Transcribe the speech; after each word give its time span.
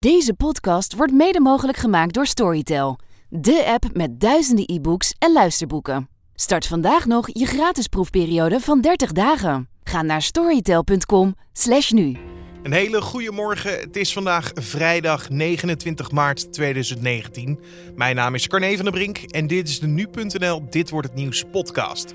Deze 0.00 0.34
podcast 0.34 0.94
wordt 0.94 1.12
mede 1.12 1.40
mogelijk 1.40 1.78
gemaakt 1.78 2.14
door 2.14 2.26
Storytel, 2.26 2.98
de 3.28 3.64
app 3.66 3.84
met 3.92 4.20
duizenden 4.20 4.64
e-books 4.74 5.14
en 5.18 5.32
luisterboeken. 5.32 6.08
Start 6.34 6.66
vandaag 6.66 7.06
nog 7.06 7.28
je 7.32 7.46
gratis 7.46 7.86
proefperiode 7.86 8.60
van 8.60 8.80
30 8.80 9.12
dagen. 9.12 9.68
Ga 9.84 10.02
naar 10.02 10.22
storytel.com/slash 10.22 11.90
nu. 11.90 12.16
Een 12.62 12.72
hele 12.72 13.00
goede 13.00 13.32
morgen. 13.32 13.80
Het 13.80 13.96
is 13.96 14.12
vandaag 14.12 14.50
vrijdag 14.54 15.28
29 15.28 16.10
maart 16.10 16.52
2019. 16.52 17.60
Mijn 17.94 18.16
naam 18.16 18.34
is 18.34 18.46
Carne 18.46 18.76
van 18.76 18.84
der 18.84 18.94
Brink 18.94 19.18
en 19.18 19.46
dit 19.46 19.68
is 19.68 19.80
de 19.80 19.86
Nu.nl 19.86 20.70
Dit 20.70 20.90
Wordt 20.90 21.08
Het 21.08 21.16
Nieuws 21.16 21.44
podcast. 21.50 22.14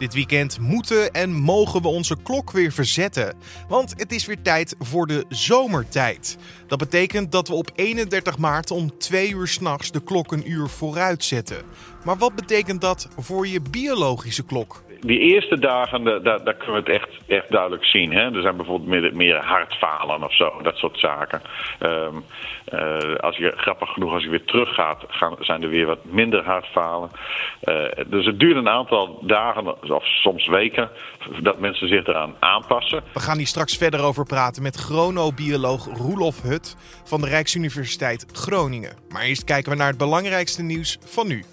Dit 0.00 0.14
weekend 0.14 0.58
moeten 0.58 1.12
en 1.12 1.32
mogen 1.32 1.82
we 1.82 1.88
onze 1.88 2.16
klok 2.22 2.50
weer 2.50 2.72
verzetten. 2.72 3.36
Want 3.68 3.94
het 3.96 4.12
is 4.12 4.26
weer 4.26 4.42
tijd 4.42 4.74
voor 4.78 5.06
de 5.06 5.24
zomertijd. 5.28 6.36
Dat 6.66 6.78
betekent 6.78 7.32
dat 7.32 7.48
we 7.48 7.54
op 7.54 7.70
31 7.74 8.38
maart 8.38 8.70
om 8.70 8.98
2 8.98 9.30
uur 9.30 9.48
s'nachts 9.48 9.90
de 9.90 10.02
klok 10.02 10.32
een 10.32 10.50
uur 10.50 10.68
vooruit 10.68 11.24
zetten. 11.24 11.62
Maar 12.04 12.16
wat 12.16 12.34
betekent 12.34 12.80
dat 12.80 13.08
voor 13.18 13.46
je 13.46 13.60
biologische 13.60 14.44
klok? 14.44 14.82
Die 15.00 15.18
eerste 15.18 15.58
dagen, 15.58 16.04
daar, 16.04 16.22
daar 16.44 16.54
kunnen 16.54 16.84
we 16.84 16.92
het 16.92 17.02
echt, 17.02 17.08
echt 17.26 17.50
duidelijk 17.50 17.84
zien. 17.84 18.12
Hè? 18.12 18.34
Er 18.34 18.42
zijn 18.42 18.56
bijvoorbeeld 18.56 19.14
meer, 19.14 19.36
hartfalen 19.36 20.22
of 20.22 20.36
zo, 20.36 20.60
dat 20.62 20.76
soort 20.76 20.98
zaken. 20.98 21.42
Ehm, 21.78 22.14
eh, 22.64 23.14
als 23.20 23.36
je, 23.36 23.52
grappig 23.56 23.88
genoeg, 23.88 24.12
als 24.12 24.22
je 24.22 24.28
weer 24.28 24.44
teruggaat, 24.44 25.04
gaan, 25.08 25.36
zijn 25.40 25.62
er 25.62 25.68
weer 25.68 25.86
wat 25.86 26.04
minder 26.04 26.44
hartfalen. 26.44 27.10
Uh, 27.64 27.84
dus 28.06 28.26
het 28.26 28.38
duurt 28.38 28.56
een 28.56 28.68
aantal 28.68 29.18
dagen 29.22 29.90
of 29.90 30.06
soms 30.06 30.46
weken 30.46 30.90
dat 31.42 31.58
mensen 31.58 31.88
zich 31.88 32.06
eraan 32.06 32.34
aanpassen. 32.38 33.02
We 33.12 33.20
gaan 33.20 33.36
hier 33.36 33.46
straks 33.46 33.76
verder 33.76 34.02
over 34.02 34.24
praten 34.24 34.62
met 34.62 34.76
chronobioloog 34.76 35.86
Roelof 35.96 36.42
Hut 36.42 36.76
van 37.04 37.20
de 37.20 37.28
Rijksuniversiteit 37.28 38.26
Groningen. 38.32 38.96
Maar 39.08 39.22
eerst 39.22 39.44
kijken 39.44 39.72
we 39.72 39.78
naar 39.78 39.88
het 39.88 39.98
belangrijkste 39.98 40.62
nieuws 40.62 40.98
van 41.04 41.26
nu. 41.26 41.44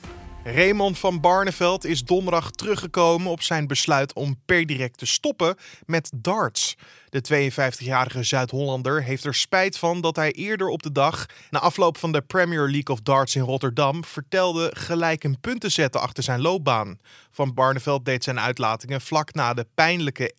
Raymond 0.53 0.99
van 0.99 1.21
Barneveld 1.21 1.85
is 1.85 2.03
donderdag 2.03 2.51
teruggekomen 2.51 3.31
op 3.31 3.41
zijn 3.41 3.67
besluit 3.67 4.13
om 4.13 4.41
per 4.45 4.65
direct 4.65 4.97
te 4.97 5.05
stoppen 5.05 5.55
met 5.85 6.11
darts. 6.15 6.75
De 7.21 7.51
52-jarige 7.51 8.23
Zuid-Hollander 8.23 9.03
heeft 9.03 9.23
er 9.23 9.35
spijt 9.35 9.77
van 9.77 10.01
dat 10.01 10.15
hij 10.15 10.31
eerder 10.31 10.67
op 10.67 10.83
de 10.83 10.91
dag, 10.91 11.25
na 11.49 11.59
afloop 11.59 11.97
van 11.97 12.11
de 12.11 12.21
Premier 12.21 12.61
League 12.61 12.95
of 12.95 13.01
Darts 13.01 13.35
in 13.35 13.41
Rotterdam, 13.41 14.03
vertelde 14.03 14.71
gelijk 14.75 15.23
een 15.23 15.39
punt 15.39 15.61
te 15.61 15.69
zetten 15.69 16.01
achter 16.01 16.23
zijn 16.23 16.41
loopbaan. 16.41 16.99
Van 17.31 17.53
Barneveld 17.53 18.05
deed 18.05 18.23
zijn 18.23 18.39
uitlatingen 18.39 19.01
vlak 19.01 19.33
na 19.33 19.53
de 19.53 19.67
pijnlijke 19.75 20.33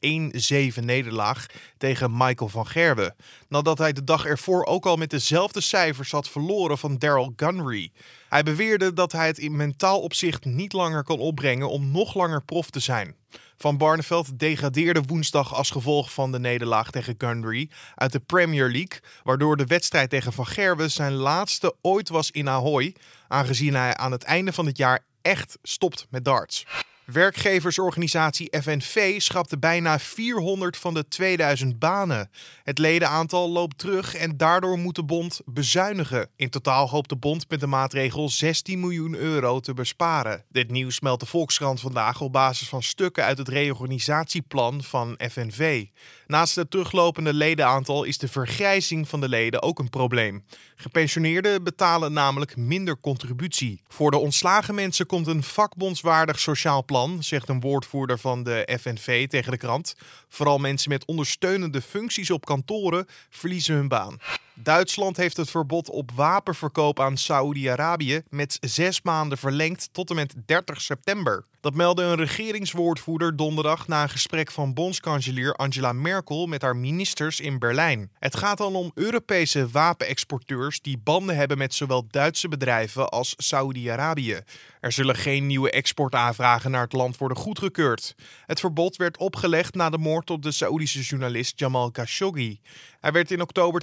1-7 0.81 0.85
nederlaag 0.85 1.47
tegen 1.79 2.17
Michael 2.17 2.49
van 2.49 2.67
Gerwen. 2.67 3.15
Nadat 3.49 3.79
hij 3.79 3.93
de 3.93 4.05
dag 4.05 4.25
ervoor 4.25 4.65
ook 4.65 4.87
al 4.87 4.97
met 4.97 5.11
dezelfde 5.11 5.61
cijfers 5.61 6.11
had 6.11 6.29
verloren 6.29 6.79
van 6.79 6.99
Daryl 6.99 7.33
Gunry. 7.37 7.93
Hij 8.29 8.43
beweerde 8.43 8.93
dat 8.93 9.13
hij 9.13 9.27
het 9.27 9.39
in 9.39 9.57
mentaal 9.57 10.01
opzicht 10.01 10.45
niet 10.45 10.73
langer 10.73 11.05
kan 11.05 11.19
opbrengen 11.19 11.71
om 11.71 11.91
nog 11.91 12.15
langer 12.15 12.43
prof 12.43 12.71
te 12.71 12.81
zijn. 12.81 13.17
Van 13.57 13.77
Barneveld 13.77 14.39
degradeerde 14.39 15.03
woensdag 15.07 15.55
als 15.55 15.71
gevolg 15.71 16.13
van 16.13 16.33
de 16.33 16.39
nederlaag 16.39 16.91
tegen 16.91 17.15
Gundry 17.19 17.71
uit 17.95 18.13
de 18.13 18.21
Premier 18.21 18.71
League, 18.71 19.01
waardoor 19.23 19.57
de 19.57 19.67
wedstrijd 19.67 20.11
tegen 20.11 20.33
Van 20.33 20.47
Gerwen 20.47 20.91
zijn 20.91 21.13
laatste 21.13 21.75
ooit 21.83 22.09
was 22.09 22.31
in 22.31 22.49
Ahoy, 22.49 22.95
aangezien 23.29 23.75
hij 23.75 23.97
aan 23.97 24.13
het 24.13 24.23
einde 24.23 24.53
van 24.53 24.67
het 24.67 24.77
jaar 24.77 25.05
echt 25.23 25.59
stopt 25.63 26.07
met 26.11 26.25
darts. 26.25 26.67
Werkgeversorganisatie 27.13 28.59
FNV 28.61 29.21
schrapte 29.21 29.59
bijna 29.59 29.99
400 29.99 30.77
van 30.77 30.95
de 30.95 31.09
2000 31.09 31.79
banen. 31.79 32.31
Het 32.63 32.79
ledenaantal 32.79 33.51
loopt 33.51 33.79
terug 33.79 34.15
en 34.15 34.37
daardoor 34.37 34.79
moet 34.79 34.95
de 34.95 35.05
bond 35.05 35.41
bezuinigen. 35.45 36.29
In 36.37 36.51
totaal 36.51 36.89
hoopt 36.89 37.09
de 37.09 37.17
bond 37.17 37.49
met 37.49 37.61
de 37.61 37.67
maatregel 37.67 38.29
16 38.29 38.81
miljoen 38.81 39.15
euro 39.15 39.61
te 39.61 39.75
besparen. 39.75 40.45
Dit 40.49 40.71
nieuws 40.71 41.01
meldt 41.01 41.21
de 41.21 41.27
Volkskrant 41.27 41.81
vandaag 41.81 42.21
op 42.21 42.33
basis 42.33 42.69
van 42.69 42.83
stukken 42.83 43.25
uit 43.25 43.39
het 43.39 43.49
reorganisatieplan 43.49 44.83
van 44.83 45.19
FNV. 45.31 45.87
Naast 46.27 46.55
het 46.55 46.71
teruglopende 46.71 47.35
ledenaantal 47.35 48.05
is 48.05 48.19
de 48.19 48.29
vergrijzing 48.29 49.09
van 49.09 49.21
de 49.21 49.29
leden 49.29 49.63
ook 49.63 49.79
een 49.79 49.91
probleem. 49.91 50.45
Gepensioneerden 50.77 51.65
betalen 51.65 52.13
namelijk 52.13 52.57
minder 52.57 53.01
contributie. 53.01 53.81
Voor 53.89 54.11
de 54.11 54.19
ontslagen 54.19 54.75
mensen 54.75 55.07
komt 55.07 55.27
een 55.27 55.43
vakbondswaardig 55.43 56.39
sociaal 56.39 56.85
plan, 56.85 56.97
zegt 57.21 57.49
een 57.49 57.61
woordvoerder 57.61 58.19
van 58.19 58.43
de 58.43 58.79
FNV 58.81 59.29
tegen 59.29 59.51
de 59.51 59.59
krant. 59.59 59.95
Vooral 60.29 60.59
mensen 60.59 60.91
met 60.91 61.05
ondersteunende 61.05 61.83
functies 61.83 62.31
op 62.31 62.45
kantoren 62.45 63.07
verliezen 63.31 63.75
hun 63.75 63.89
baan. 63.89 64.19
Duitsland 64.63 65.17
heeft 65.17 65.37
het 65.37 65.51
verbod 65.51 65.91
op 65.91 66.11
wapenverkoop 66.15 67.01
aan 67.01 67.17
Saoedi-Arabië 67.17 68.23
met 68.29 68.57
zes 68.61 69.03
maanden 69.03 69.39
verlengd 69.39 69.89
tot 69.93 70.11
en 70.11 70.17
met 70.17 70.35
30 70.47 70.81
september. 70.81 71.45
Dat 71.61 71.75
meldde 71.75 72.03
een 72.03 72.17
regeringswoordvoerder 72.17 73.37
donderdag 73.37 73.89
na 73.89 74.03
een 74.03 74.09
gesprek 74.09 74.51
van 74.51 74.75
bondskanselier 74.75 75.55
Angela 75.55 75.93
Merkel 75.93 76.47
met 76.47 76.63
haar 76.63 76.77
ministers 76.77 77.41
in 77.41 77.59
Berlijn. 77.59 78.11
Het 78.19 78.37
gaat 78.37 78.59
dan 78.59 78.75
om 78.75 78.91
Europese 78.95 79.69
wapenexporteurs 79.69 80.81
die 80.81 80.99
banden 80.99 81.37
hebben 81.37 81.59
met 81.59 81.75
zowel 81.75 82.07
Duitse 82.11 82.49
bedrijven 82.49 83.09
als 83.09 83.35
Saoedi-Arabië. 83.37 84.41
Er 84.81 84.93
zullen 84.93 85.17
geen 85.17 85.47
nieuwe 85.47 85.71
exportaanvragen 85.71 86.71
naar 86.71 86.83
het 86.83 86.93
land 86.93 87.17
worden 87.17 87.37
goedgekeurd. 87.37 88.15
Het 88.47 88.61
verbod 88.61 88.97
werd 88.97 89.17
opgelegd 89.17 89.75
na 89.75 89.91
de 89.91 89.99
moord 89.99 90.31
op 90.31 90.43
de 90.43 90.53
Saoedische 90.53 91.01
journalist 91.01 91.59
Jamal 91.59 91.91
Khashoggi. 91.91 92.61
Hij 93.01 93.13
werd 93.13 93.31
in 93.31 93.41
oktober 93.41 93.81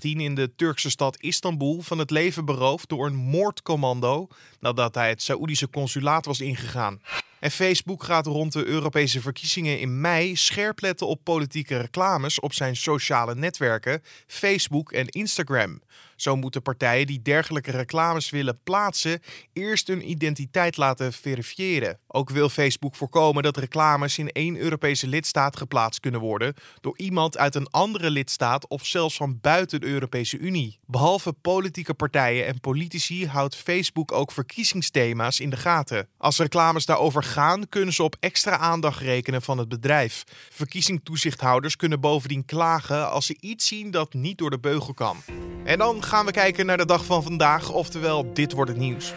2018 0.00 0.20
in 0.20 0.34
de 0.34 0.54
Turkse 0.56 0.90
stad 0.90 1.16
Istanbul 1.20 1.82
van 1.82 1.98
het 1.98 2.10
leven 2.10 2.44
beroofd 2.44 2.88
door 2.88 3.06
een 3.06 3.14
moordcommando 3.14 4.28
nadat 4.60 4.94
hij 4.94 5.08
het 5.08 5.22
Saoedische 5.22 5.70
consulaat 5.70 6.24
was 6.24 6.40
ingegaan. 6.40 7.00
En 7.40 7.50
Facebook 7.50 8.04
gaat 8.04 8.26
rond 8.26 8.52
de 8.52 8.64
Europese 8.64 9.20
verkiezingen 9.20 9.80
in 9.80 10.00
mei 10.00 10.36
scherp 10.36 10.80
letten 10.80 11.06
op 11.06 11.20
politieke 11.24 11.76
reclames 11.76 12.40
op 12.40 12.52
zijn 12.52 12.76
sociale 12.76 13.34
netwerken, 13.34 14.02
Facebook 14.26 14.92
en 14.92 15.08
Instagram. 15.08 15.80
Zo 16.24 16.36
moeten 16.36 16.62
partijen 16.62 17.06
die 17.06 17.22
dergelijke 17.22 17.70
reclames 17.70 18.30
willen 18.30 18.60
plaatsen 18.62 19.20
eerst 19.52 19.86
hun 19.86 20.10
identiteit 20.10 20.76
laten 20.76 21.12
verifiëren. 21.12 21.98
Ook 22.06 22.30
wil 22.30 22.48
Facebook 22.48 22.94
voorkomen 22.96 23.42
dat 23.42 23.56
reclames 23.56 24.18
in 24.18 24.28
één 24.28 24.56
Europese 24.56 25.06
lidstaat 25.06 25.56
geplaatst 25.56 26.00
kunnen 26.00 26.20
worden 26.20 26.54
door 26.80 26.98
iemand 26.98 27.38
uit 27.38 27.54
een 27.54 27.70
andere 27.70 28.10
lidstaat 28.10 28.68
of 28.68 28.86
zelfs 28.86 29.16
van 29.16 29.38
buiten 29.40 29.80
de 29.80 29.86
Europese 29.86 30.38
Unie. 30.38 30.78
Behalve 30.86 31.32
politieke 31.32 31.94
partijen 31.94 32.46
en 32.46 32.60
politici 32.60 33.26
houdt 33.26 33.56
Facebook 33.56 34.12
ook 34.12 34.32
verkiezingsthema's 34.32 35.40
in 35.40 35.50
de 35.50 35.56
gaten. 35.56 36.08
Als 36.18 36.38
reclames 36.38 36.86
daarover 36.86 37.22
gaan, 37.22 37.68
kunnen 37.68 37.94
ze 37.94 38.02
op 38.02 38.16
extra 38.20 38.58
aandacht 38.58 39.00
rekenen 39.00 39.42
van 39.42 39.58
het 39.58 39.68
bedrijf. 39.68 40.24
Verkiezingstoezichthouders 40.50 41.76
kunnen 41.76 42.00
bovendien 42.00 42.44
klagen 42.44 43.10
als 43.10 43.26
ze 43.26 43.36
iets 43.40 43.66
zien 43.66 43.90
dat 43.90 44.14
niet 44.14 44.38
door 44.38 44.50
de 44.50 44.58
beugel 44.58 44.94
kan. 44.94 45.16
En 45.64 45.78
dan 45.78 46.02
gaan 46.14 46.26
we 46.26 46.32
kijken 46.32 46.66
naar 46.66 46.76
de 46.76 46.86
dag 46.86 47.04
van 47.04 47.22
vandaag, 47.22 47.70
oftewel 47.70 48.32
dit 48.34 48.52
wordt 48.52 48.70
het 48.70 48.80
nieuws. 48.80 49.14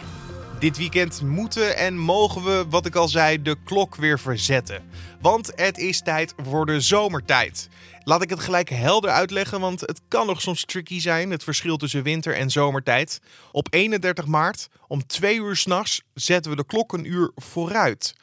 Dit 0.58 0.76
weekend 0.76 1.22
moeten 1.22 1.76
en 1.76 1.98
mogen 1.98 2.44
we, 2.44 2.64
wat 2.70 2.86
ik 2.86 2.94
al 2.94 3.08
zei, 3.08 3.42
de 3.42 3.56
klok 3.64 3.94
weer 3.94 4.18
verzetten. 4.18 4.82
Want 5.20 5.52
het 5.54 5.78
is 5.78 6.02
tijd 6.02 6.34
voor 6.42 6.66
de 6.66 6.80
zomertijd. 6.80 7.68
Laat 8.04 8.22
ik 8.22 8.30
het 8.30 8.40
gelijk 8.40 8.68
helder 8.68 9.10
uitleggen, 9.10 9.60
want 9.60 9.80
het 9.80 10.00
kan 10.08 10.26
nog 10.26 10.40
soms 10.40 10.64
tricky 10.64 11.00
zijn, 11.00 11.30
het 11.30 11.44
verschil 11.44 11.76
tussen 11.76 12.02
winter- 12.02 12.36
en 12.36 12.50
zomertijd. 12.50 13.20
Op 13.52 13.66
31 13.70 14.26
maart 14.26 14.68
om 14.88 15.06
2 15.06 15.36
uur 15.36 15.56
s'nachts 15.56 16.02
zetten 16.14 16.50
we 16.50 16.56
de 16.56 16.66
klok 16.66 16.92
een 16.92 17.12
uur 17.12 17.30
vooruit. 17.34 18.14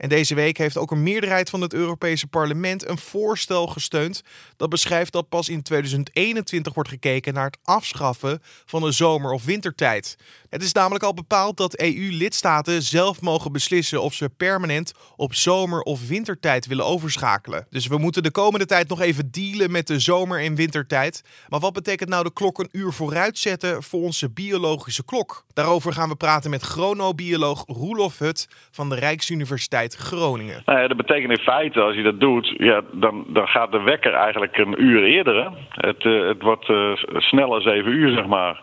En 0.00 0.08
deze 0.08 0.34
week 0.34 0.58
heeft 0.58 0.76
ook 0.76 0.90
een 0.90 1.02
meerderheid 1.02 1.50
van 1.50 1.60
het 1.60 1.72
Europese 1.72 2.26
parlement 2.26 2.88
een 2.88 2.98
voorstel 2.98 3.66
gesteund 3.66 4.22
dat 4.56 4.68
beschrijft 4.68 5.12
dat 5.12 5.28
pas 5.28 5.48
in 5.48 5.62
2021 5.62 6.74
wordt 6.74 6.88
gekeken 6.88 7.34
naar 7.34 7.44
het 7.44 7.58
afschaffen 7.62 8.42
van 8.64 8.82
de 8.82 8.92
zomer- 8.92 9.32
of 9.32 9.44
wintertijd. 9.44 10.16
Het 10.48 10.62
is 10.62 10.72
namelijk 10.72 11.04
al 11.04 11.14
bepaald 11.14 11.56
dat 11.56 11.76
EU-lidstaten 11.76 12.82
zelf 12.82 13.20
mogen 13.20 13.52
beslissen 13.52 14.02
of 14.02 14.14
ze 14.14 14.28
permanent 14.28 14.92
op 15.16 15.34
zomer- 15.34 15.80
of 15.82 16.06
wintertijd 16.06 16.66
willen 16.66 16.84
overschakelen. 16.84 17.66
Dus 17.70 17.86
we 17.86 17.98
moeten 17.98 18.22
de 18.22 18.30
komende 18.30 18.66
tijd 18.66 18.88
nog 18.88 19.00
even 19.00 19.30
dealen 19.30 19.70
met 19.70 19.86
de 19.86 19.98
zomer- 19.98 20.40
en 20.40 20.54
wintertijd. 20.54 21.22
Maar 21.48 21.60
wat 21.60 21.72
betekent 21.72 22.08
nou 22.08 22.24
de 22.24 22.32
klok 22.32 22.58
een 22.58 22.68
uur 22.72 22.92
vooruit 22.92 23.38
zetten 23.38 23.82
voor 23.82 24.02
onze 24.02 24.30
biologische 24.30 25.04
klok? 25.04 25.44
Daarover 25.52 25.92
gaan 25.92 26.08
we 26.08 26.16
praten 26.16 26.50
met 26.50 26.62
chronobioloog 26.62 27.64
Roelof 27.66 28.18
Hut 28.18 28.48
van 28.70 28.88
de 28.88 28.94
Rijksuniversiteit 28.94 29.88
Groningen. 29.98 30.62
Nou 30.64 30.80
ja, 30.80 30.88
dat 30.88 30.96
betekent 30.96 31.38
in 31.38 31.44
feite, 31.44 31.80
als 31.80 31.94
je 31.94 32.02
dat 32.02 32.20
doet, 32.20 32.54
ja, 32.58 32.80
dan, 32.92 33.24
dan 33.28 33.46
gaat 33.46 33.72
de 33.72 33.80
wekker 33.80 34.12
eigenlijk 34.12 34.56
een 34.58 34.82
uur 34.82 35.04
eerder. 35.04 35.50
Het, 35.68 36.04
uh, 36.04 36.28
het 36.28 36.42
wordt 36.42 36.68
uh, 36.68 36.92
sneller 37.16 37.62
zeven 37.62 37.92
uur, 37.92 38.10
zeg 38.14 38.26
maar. 38.26 38.60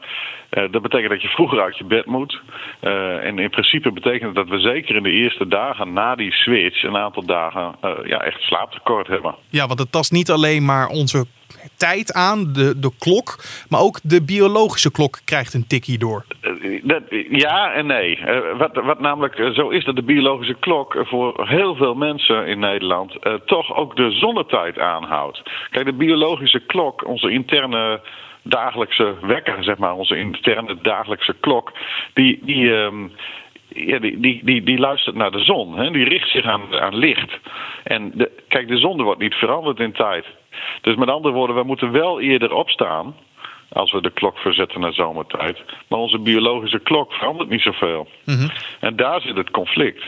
Uh, 0.51 0.71
dat 0.71 0.81
betekent 0.81 1.09
dat 1.09 1.21
je 1.21 1.27
vroeger 1.27 1.61
uit 1.61 1.77
je 1.77 1.83
bed 1.83 2.05
moet. 2.05 2.41
en 3.21 3.39
in 3.39 3.49
principe 3.49 3.91
betekent 3.91 4.35
dat 4.35 4.47
we 4.47 4.59
zeker 4.59 4.95
in 4.95 5.03
de 5.03 5.11
eerste 5.11 5.47
dagen 5.47 5.93
na 5.93 6.15
die 6.15 6.31
switch 6.31 6.83
een 6.83 6.97
aantal 6.97 7.25
dagen 7.25 7.75
ja, 8.03 8.21
echt 8.21 8.41
slaaptekort 8.41 9.07
hebben. 9.07 9.35
Ja, 9.49 9.67
want 9.67 9.79
het 9.79 9.91
tast 9.91 10.11
niet 10.11 10.31
alleen 10.31 10.65
maar 10.65 10.87
onze 10.87 11.25
tijd 11.77 12.13
aan, 12.13 12.53
de, 12.53 12.79
de 12.79 12.91
klok. 12.99 13.43
Maar 13.69 13.79
ook 13.79 13.99
de 14.03 14.23
biologische 14.23 14.91
klok 14.91 15.19
krijgt 15.25 15.53
een 15.53 15.67
tik 15.67 15.85
hierdoor. 15.85 16.25
Dat, 16.83 17.03
ja 17.29 17.73
en 17.73 17.85
nee. 17.85 18.19
Wat, 18.57 18.75
wat 18.75 18.99
namelijk 18.99 19.51
zo 19.53 19.69
is 19.69 19.85
dat 19.85 19.95
de 19.95 20.03
biologische 20.03 20.57
klok 20.59 20.97
voor 20.99 21.47
heel 21.47 21.75
veel 21.75 21.93
mensen 21.93 22.47
in 22.47 22.59
Nederland 22.59 23.17
toch 23.45 23.75
ook 23.75 23.95
de 23.95 24.11
zonnetijd 24.11 24.79
aanhoudt. 24.79 25.41
Kijk, 25.69 25.85
de 25.85 25.93
biologische 25.93 26.59
klok, 26.59 27.07
onze 27.07 27.29
interne 27.29 28.01
dagelijkse 28.47 29.15
wekker, 29.21 29.63
zeg 29.63 29.77
maar, 29.77 29.93
onze 29.93 30.17
interne 30.17 30.77
dagelijkse 30.81 31.35
klok, 31.39 31.71
die. 32.13 32.39
die 32.41 32.71
um, 32.71 33.11
ja, 33.69 33.99
die, 33.99 34.19
die, 34.19 34.41
die, 34.43 34.63
die, 34.63 34.77
luistert 34.77 35.15
naar 35.15 35.31
de 35.31 35.43
zon. 35.43 35.77
Hè? 35.77 35.91
Die 35.91 36.03
richt 36.03 36.29
zich 36.29 36.45
aan, 36.45 36.79
aan 36.79 36.95
licht. 36.95 37.39
En 37.83 38.11
de, 38.13 38.31
kijk, 38.47 38.67
de 38.67 38.77
zon 38.77 39.01
wordt 39.01 39.21
niet 39.21 39.33
veranderd 39.33 39.79
in 39.79 39.91
tijd. 39.91 40.25
Dus 40.81 40.95
met 40.95 41.09
andere 41.09 41.33
woorden, 41.33 41.55
we 41.55 41.63
moeten 41.63 41.91
wel 41.91 42.21
eerder 42.21 42.53
opstaan 42.53 43.15
als 43.69 43.91
we 43.91 44.01
de 44.01 44.09
klok 44.09 44.37
verzetten 44.37 44.79
naar 44.79 44.93
zomertijd. 44.93 45.63
Maar 45.87 45.99
onze 45.99 46.19
biologische 46.19 46.79
klok 46.79 47.13
verandert 47.13 47.49
niet 47.49 47.61
zoveel. 47.61 48.07
Mm 48.25 48.49
En 48.79 48.95
daar 48.95 49.21
zit 49.21 49.35
het 49.35 49.51
conflict. 49.51 50.03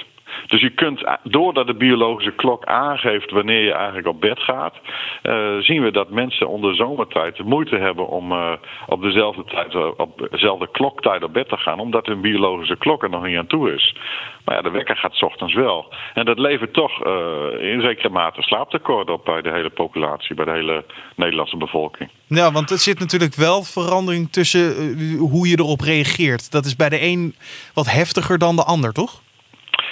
Dus 0.48 0.62
je 0.62 0.70
kunt, 0.70 1.04
doordat 1.24 1.68
de 1.68 1.74
biologische 1.74 2.31
klok 2.31 2.66
aangeeft 2.66 3.31
wanneer 3.31 3.64
je 3.64 3.74
eigenlijk 3.74 4.08
op 4.08 4.22
bed 4.22 4.40
gaat, 4.40 4.76
uh, 5.24 5.58
zien 5.58 5.84
we 5.84 5.92
dat 5.92 6.10
mensen 6.10 6.48
onder 6.48 6.76
zomertijd 6.76 7.44
moeite 7.44 7.76
hebben 7.76 8.08
om 8.08 8.31
uh, 8.31 8.52
op 8.88 9.02
dezelfde 9.02 9.44
tijd, 9.44 9.74
eh, 9.74 9.88
op 9.98 10.28
dezelfde 10.31 10.68
kloktijd 10.72 11.24
op 11.24 11.34
bed 11.34 11.50
te 11.50 11.58
gaan, 11.58 11.80
omdat 11.80 12.06
hun 12.06 12.22
biologische 12.22 12.78
klok 12.78 13.04
er 13.04 13.10
nog 13.10 13.26
niet 13.26 13.38
aan 13.38 13.48
toe 13.48 13.74
is. 13.74 13.96
Maar 14.46 14.56
ja, 14.56 14.62
de 14.62 14.70
wekker 14.70 14.96
gaat 14.96 15.14
s 15.14 15.22
ochtends 15.24 15.54
wel. 15.54 15.94
En 16.14 16.26
dat 16.26 16.40
levert 16.40 16.74
toch 16.74 17.06
in 17.60 17.82
zekere 17.82 18.10
mate 18.10 18.42
slaaptekort 18.42 19.10
op 19.10 19.25
bij 19.25 19.42
de 19.42 19.52
hele 19.52 19.70
populatie, 19.70 20.36
bij 20.36 20.46
de 20.46 20.52
hele 20.52 20.86
Nederlandse 21.16 21.58
bevolking. 21.58 22.10
Ja, 22.28 22.52
want 22.52 22.70
er 22.70 22.78
zit 22.78 23.00
natuurlijk 23.00 23.36
wel 23.36 23.64
verandering 23.64 24.32
tussen 24.32 24.74
hoe 25.18 25.48
je 25.48 25.60
erop 25.60 25.82
reageert. 25.82 26.52
Dat 26.52 26.66
is 26.66 26.75
bij 26.75 26.90
de 26.90 27.02
een 27.02 27.36
wat 27.74 27.92
heftiger 27.92 28.38
dan 28.38 28.56
de 28.56 28.64
ander, 28.64 28.94
toch? 28.94 29.22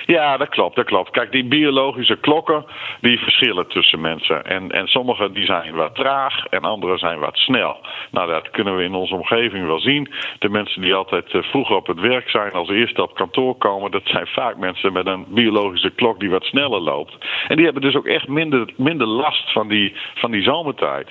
Ja, 0.07 0.38
dat 0.38 0.50
klopt, 0.50 0.75
dat 0.75 0.86
klopt. 0.86 1.09
Kijk, 1.09 1.31
die 1.31 1.45
biologische 1.45 2.15
klokken, 2.15 2.65
die 3.01 3.19
verschillen 3.19 3.68
tussen 3.68 4.01
mensen. 4.01 4.45
En, 4.45 4.71
en 4.71 4.88
sommige 4.88 5.31
die 5.31 5.45
zijn 5.45 5.74
wat 5.74 5.95
traag 5.95 6.45
en 6.45 6.62
andere 6.62 6.98
zijn 6.98 7.19
wat 7.19 7.38
snel. 7.38 7.77
Nou, 8.12 8.31
dat 8.31 8.50
kunnen 8.50 8.75
we 8.77 8.83
in 8.83 8.94
onze 8.94 9.15
omgeving 9.15 9.65
wel 9.65 9.80
zien. 9.80 10.13
De 10.39 10.50
mensen 10.50 10.81
die 10.81 10.94
altijd 10.94 11.31
eh, 11.31 11.44
vroeger 11.44 11.75
op 11.75 11.88
het 11.88 12.00
werk 12.00 12.30
zijn, 12.30 12.51
als 12.51 12.69
eerste 12.69 13.01
op 13.01 13.15
kantoor 13.15 13.56
komen, 13.56 13.92
dat 13.92 14.06
zijn 14.06 14.27
vaak 14.27 14.57
mensen 14.57 14.94
met 14.94 15.07
een 15.07 15.25
biologische 15.27 15.89
klok 15.89 16.19
die 16.19 16.30
wat 16.30 16.44
sneller 16.44 16.81
loopt. 16.81 17.18
En 17.48 17.56
die 17.56 17.65
hebben 17.65 17.83
dus 17.83 17.95
ook 17.95 18.07
echt 18.07 18.27
minder, 18.27 18.74
minder 18.75 19.07
last 19.07 19.51
van 19.51 19.68
die, 19.68 19.95
van 20.15 20.31
die 20.31 20.44
zomertijd. 20.44 21.07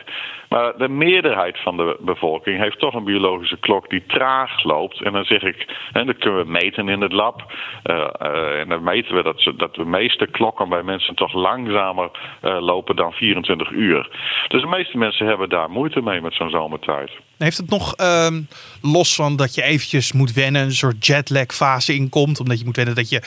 Maar 0.56 0.76
de 0.78 0.88
meerderheid 0.88 1.58
van 1.62 1.76
de 1.76 1.96
bevolking 2.00 2.58
heeft 2.58 2.78
toch 2.78 2.94
een 2.94 3.04
biologische 3.04 3.56
klok 3.56 3.90
die 3.90 4.04
traag 4.06 4.62
loopt. 4.64 5.02
En 5.02 5.12
dan 5.12 5.24
zeg 5.24 5.42
ik, 5.42 5.66
en 5.92 6.06
dat 6.06 6.18
kunnen 6.18 6.44
we 6.44 6.50
meten 6.50 6.88
in 6.88 7.00
het 7.00 7.12
lab. 7.12 7.52
Uh, 7.84 7.96
uh, 7.96 8.60
en 8.60 8.68
dan 8.68 8.82
meten 8.82 9.14
we 9.14 9.22
dat, 9.22 9.52
dat 9.56 9.74
de 9.74 9.84
meeste 9.84 10.26
klokken 10.26 10.68
bij 10.68 10.82
mensen 10.82 11.14
toch 11.14 11.32
langzamer 11.32 12.10
uh, 12.42 12.60
lopen 12.60 12.96
dan 12.96 13.12
24 13.12 13.70
uur. 13.70 14.08
Dus 14.48 14.60
de 14.60 14.68
meeste 14.68 14.98
mensen 14.98 15.26
hebben 15.26 15.48
daar 15.48 15.70
moeite 15.70 16.02
mee 16.02 16.20
met 16.20 16.34
zo'n 16.34 16.50
zomertijd. 16.50 17.10
Heeft 17.38 17.56
het 17.56 17.70
nog 17.70 17.94
ehm, 17.94 18.40
los 18.82 19.14
van 19.14 19.36
dat 19.36 19.54
je 19.54 19.62
eventjes 19.62 20.12
moet 20.12 20.32
wennen, 20.32 20.62
een 20.62 20.72
soort 20.72 21.06
jetlag 21.06 21.46
fase 21.46 21.94
inkomt, 21.94 22.40
omdat 22.40 22.58
je 22.58 22.64
moet 22.64 22.76
wennen 22.76 22.94
dat 22.94 23.08
je 23.08 23.22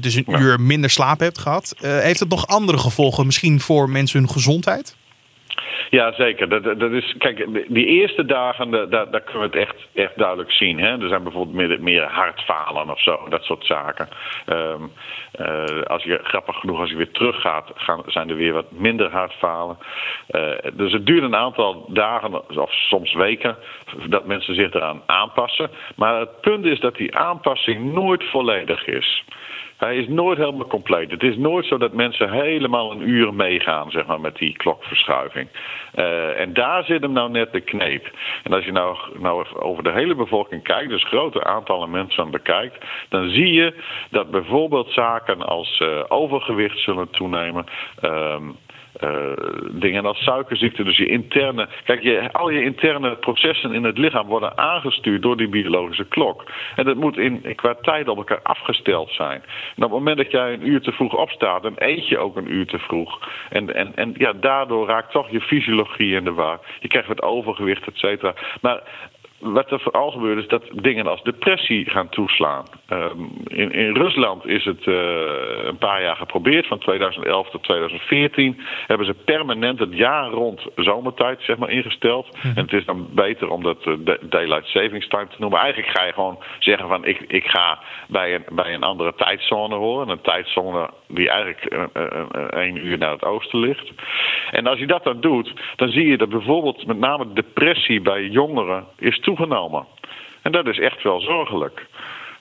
dus 0.00 0.14
een 0.14 0.40
uur 0.40 0.60
minder 0.60 0.90
slaap 0.90 1.20
hebt 1.20 1.38
gehad, 1.38 1.74
heeft 1.80 2.20
het 2.20 2.28
nog 2.28 2.46
andere 2.46 2.78
gevolgen, 2.78 3.26
misschien 3.26 3.60
voor 3.60 3.90
mensen 3.90 4.18
hun 4.18 4.28
gezondheid? 4.28 5.00
Ja, 5.98 6.12
zeker. 6.12 6.48
Dat, 6.48 6.80
dat 6.80 6.90
is, 6.90 7.14
kijk, 7.18 7.46
die 7.68 7.86
eerste 7.86 8.24
dagen, 8.24 8.70
daar, 8.90 9.20
kunnen 9.20 9.50
we 9.50 9.58
het 9.58 9.68
echt, 9.68 9.86
echt 9.94 10.18
duidelijk 10.18 10.52
zien. 10.52 10.78
Hè? 10.78 11.02
Er 11.02 11.08
zijn 11.08 11.22
bijvoorbeeld 11.22 11.80
meer, 11.80 12.02
hartfalen 12.02 12.90
of 12.90 13.00
zo, 13.00 13.26
dat 13.28 13.42
soort 13.42 13.64
zaken. 13.64 14.08
Um, 14.46 14.92
uh, 15.40 15.82
als 15.82 16.02
je, 16.02 16.20
grappig 16.22 16.56
genoeg, 16.56 16.80
als 16.80 16.90
je 16.90 16.96
weer 16.96 17.10
teruggaat, 17.10 17.70
gaan, 17.74 18.02
zijn 18.06 18.30
er 18.30 18.36
weer 18.36 18.52
wat 18.52 18.70
minder 18.70 19.10
hartfalen. 19.10 19.78
Uh, 20.30 20.50
dus 20.72 20.92
het 20.92 21.06
duurt 21.06 21.22
een 21.22 21.36
aantal 21.36 21.86
dagen 21.88 22.58
of 22.58 22.72
soms 22.72 23.14
weken 23.14 23.56
dat 24.06 24.26
mensen 24.26 24.54
zich 24.54 24.72
eraan 24.72 25.02
aanpassen. 25.06 25.70
Maar 25.96 26.20
het 26.20 26.40
punt 26.40 26.64
is 26.64 26.80
dat 26.80 26.96
die 26.96 27.16
aanpassing 27.16 27.92
nooit 27.92 28.24
volledig 28.24 28.86
is. 28.86 29.24
Hij 29.82 29.96
is 29.96 30.08
nooit 30.08 30.38
helemaal 30.38 30.66
compleet. 30.66 31.10
Het 31.10 31.22
is 31.22 31.36
nooit 31.36 31.66
zo 31.66 31.78
dat 31.78 31.92
mensen 31.92 32.30
helemaal 32.30 32.90
een 32.90 33.08
uur 33.08 33.34
meegaan 33.34 33.90
zeg 33.90 34.06
maar, 34.06 34.20
met 34.20 34.36
die 34.36 34.56
klokverschuiving. 34.56 35.48
Uh, 35.94 36.40
en 36.40 36.52
daar 36.52 36.84
zit 36.84 37.02
hem 37.02 37.12
nou 37.12 37.30
net 37.30 37.52
de 37.52 37.60
kneep. 37.60 38.10
En 38.42 38.52
als 38.52 38.64
je 38.64 38.72
nou, 38.72 38.96
nou 39.18 39.46
over 39.54 39.82
de 39.82 39.92
hele 39.92 40.14
bevolking 40.14 40.62
kijkt, 40.62 40.90
dus 40.90 41.04
grote 41.04 41.44
aantallen 41.44 41.90
mensen 41.90 42.30
bekijkt, 42.30 42.84
dan 43.08 43.30
zie 43.30 43.52
je 43.52 43.74
dat 44.10 44.30
bijvoorbeeld 44.30 44.90
zaken 44.90 45.42
als 45.42 45.80
uh, 45.80 46.04
overgewicht 46.08 46.78
zullen 46.78 47.10
toenemen. 47.10 47.66
Uh, 48.04 48.36
uh, 49.00 49.32
dingen 49.70 50.04
als 50.04 50.22
suikerziekte. 50.22 50.84
Dus 50.84 50.96
je 50.96 51.06
interne. 51.06 51.68
Kijk, 51.84 52.02
je, 52.02 52.32
al 52.32 52.50
je 52.50 52.64
interne 52.64 53.16
processen 53.16 53.72
in 53.72 53.84
het 53.84 53.98
lichaam 53.98 54.26
worden 54.26 54.58
aangestuurd 54.58 55.22
door 55.22 55.36
die 55.36 55.48
biologische 55.48 56.08
klok. 56.08 56.44
En 56.76 56.84
dat 56.84 56.96
moet 56.96 57.16
in, 57.16 57.54
qua 57.54 57.74
tijd 57.74 58.08
op 58.08 58.16
elkaar 58.16 58.42
afgesteld 58.42 59.10
zijn. 59.10 59.42
En 59.76 59.84
op 59.84 59.90
het 59.90 59.90
moment 59.90 60.16
dat 60.16 60.30
jij 60.30 60.52
een 60.52 60.68
uur 60.68 60.80
te 60.80 60.92
vroeg 60.92 61.14
opstaat, 61.14 61.62
dan 61.62 61.74
eet 61.76 62.08
je 62.08 62.18
ook 62.18 62.36
een 62.36 62.52
uur 62.52 62.66
te 62.66 62.78
vroeg. 62.78 63.28
En, 63.50 63.74
en, 63.74 63.92
en 63.94 64.14
ja, 64.16 64.32
daardoor 64.32 64.86
raakt 64.86 65.12
toch 65.12 65.30
je 65.30 65.40
fysiologie 65.40 66.14
in 66.14 66.24
de 66.24 66.32
war. 66.32 66.60
Je 66.80 66.88
krijgt 66.88 67.08
wat 67.08 67.22
overgewicht, 67.22 67.86
et 67.86 67.96
cetera. 67.96 68.34
Maar 68.60 68.82
wat 69.42 69.70
er 69.70 69.80
vooral 69.80 70.10
gebeurt 70.10 70.38
is 70.38 70.48
dat 70.48 70.62
dingen 70.72 71.06
als 71.06 71.22
depressie 71.22 71.90
gaan 71.90 72.08
toeslaan. 72.08 72.64
Um, 72.90 73.30
in, 73.46 73.72
in, 73.72 73.94
Rusland 73.94 74.46
is 74.46 74.64
het 74.64 74.86
uh, 74.86 74.94
een 75.64 75.78
paar 75.78 76.02
jaar 76.02 76.16
geprobeerd, 76.16 76.66
van 76.66 76.78
2011 76.78 77.50
tot 77.50 77.62
2014. 77.62 78.60
Hebben 78.86 79.06
ze 79.06 79.14
permanent 79.24 79.78
het 79.78 79.96
jaar 79.96 80.30
rond 80.30 80.66
zomertijd 80.76 81.40
zeg 81.42 81.56
maar, 81.56 81.70
ingesteld. 81.70 82.36
Mhm. 82.36 82.46
En 82.46 82.62
het 82.62 82.72
is 82.72 82.84
dan 82.84 83.08
beter 83.10 83.50
om 83.50 83.62
dat 83.62 83.86
uh, 83.86 83.94
daylight 84.20 84.66
savings 84.66 85.08
time 85.08 85.28
te 85.28 85.36
noemen. 85.38 85.60
Eigenlijk 85.60 85.98
ga 85.98 86.04
je 86.04 86.12
gewoon 86.12 86.38
zeggen 86.58 86.88
van 86.88 87.04
ik, 87.04 87.24
ik 87.26 87.44
ga 87.46 87.78
bij 88.08 88.34
een, 88.34 88.44
bij 88.52 88.74
een 88.74 88.82
andere 88.82 89.14
tijdzone 89.14 89.74
horen. 89.74 90.08
Een 90.08 90.20
tijdzone 90.20 90.90
die 91.08 91.30
eigenlijk 91.30 91.64
één 92.50 92.86
uur 92.86 92.98
naar 92.98 93.12
het 93.12 93.24
oosten 93.24 93.58
ligt. 93.58 93.92
En 94.50 94.66
als 94.66 94.78
je 94.78 94.86
dat 94.86 95.04
dan 95.04 95.20
doet, 95.20 95.52
dan 95.76 95.88
zie 95.88 96.06
je 96.06 96.18
dat 96.18 96.28
bijvoorbeeld 96.28 96.86
met 96.86 96.98
name 96.98 97.32
depressie 97.32 98.00
bij 98.00 98.26
jongeren 98.26 98.84
is 98.98 99.20
En 100.42 100.52
dat 100.52 100.66
is 100.66 100.78
echt 100.78 101.02
wel 101.02 101.20
zorgelijk. 101.20 101.86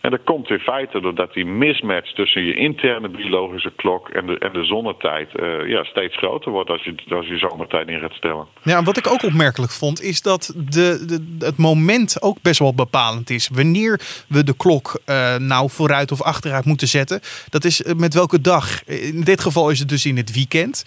En 0.01 0.11
dat 0.11 0.23
komt 0.23 0.49
in 0.49 0.59
feite 0.59 1.01
doordat 1.01 1.33
die 1.33 1.45
mismatch 1.45 2.13
tussen 2.13 2.43
je 2.45 2.53
interne 2.53 3.09
biologische 3.09 3.71
klok 3.75 4.09
en 4.09 4.25
de, 4.25 4.37
en 4.37 4.53
de 4.53 4.63
zonnetijd 4.63 5.29
uh, 5.35 5.67
ja, 5.67 5.83
steeds 5.83 6.17
groter 6.17 6.51
wordt 6.51 6.69
als 6.69 6.83
je, 6.83 6.95
als 7.09 7.27
je 7.27 7.37
zomertijd 7.37 7.87
in 7.87 7.99
gaat 7.99 8.13
stellen. 8.13 8.47
Ja, 8.63 8.83
wat 8.83 8.97
ik 8.97 9.07
ook 9.07 9.23
opmerkelijk 9.23 9.71
vond, 9.71 10.01
is 10.01 10.21
dat 10.21 10.53
de, 10.55 11.05
de, 11.05 11.45
het 11.45 11.57
moment 11.57 12.21
ook 12.21 12.41
best 12.41 12.59
wel 12.59 12.73
bepalend 12.73 13.29
is. 13.29 13.49
Wanneer 13.53 14.01
we 14.27 14.43
de 14.43 14.55
klok 14.57 15.01
uh, 15.05 15.35
nou 15.35 15.69
vooruit 15.69 16.11
of 16.11 16.21
achteruit 16.21 16.65
moeten 16.65 16.87
zetten, 16.87 17.19
dat 17.49 17.63
is 17.63 17.83
eh, 17.83 17.95
met 17.95 18.13
welke 18.13 18.41
dag. 18.41 18.83
In 18.85 19.21
dit 19.21 19.41
geval 19.41 19.69
is 19.69 19.79
het 19.79 19.89
dus 19.89 20.05
in 20.05 20.17
het 20.17 20.33
weekend. 20.33 20.85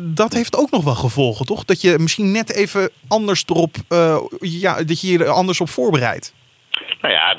Dat 0.00 0.32
heeft 0.32 0.56
ook 0.56 0.70
nog 0.70 0.84
wel 0.84 0.94
gevolgen, 0.94 1.46
toch? 1.46 1.64
Dat 1.64 1.80
je 1.80 1.98
misschien 1.98 2.32
net 2.32 2.52
even 2.52 2.90
anders 3.08 3.44
erop, 3.46 3.76
ja, 4.40 4.82
dat 4.82 5.00
je 5.00 5.12
je 5.12 5.18
er 5.18 5.28
anders 5.28 5.60
op 5.60 5.68
voorbereidt. 5.68 6.34
Nou 7.00 7.14
ja, 7.14 7.34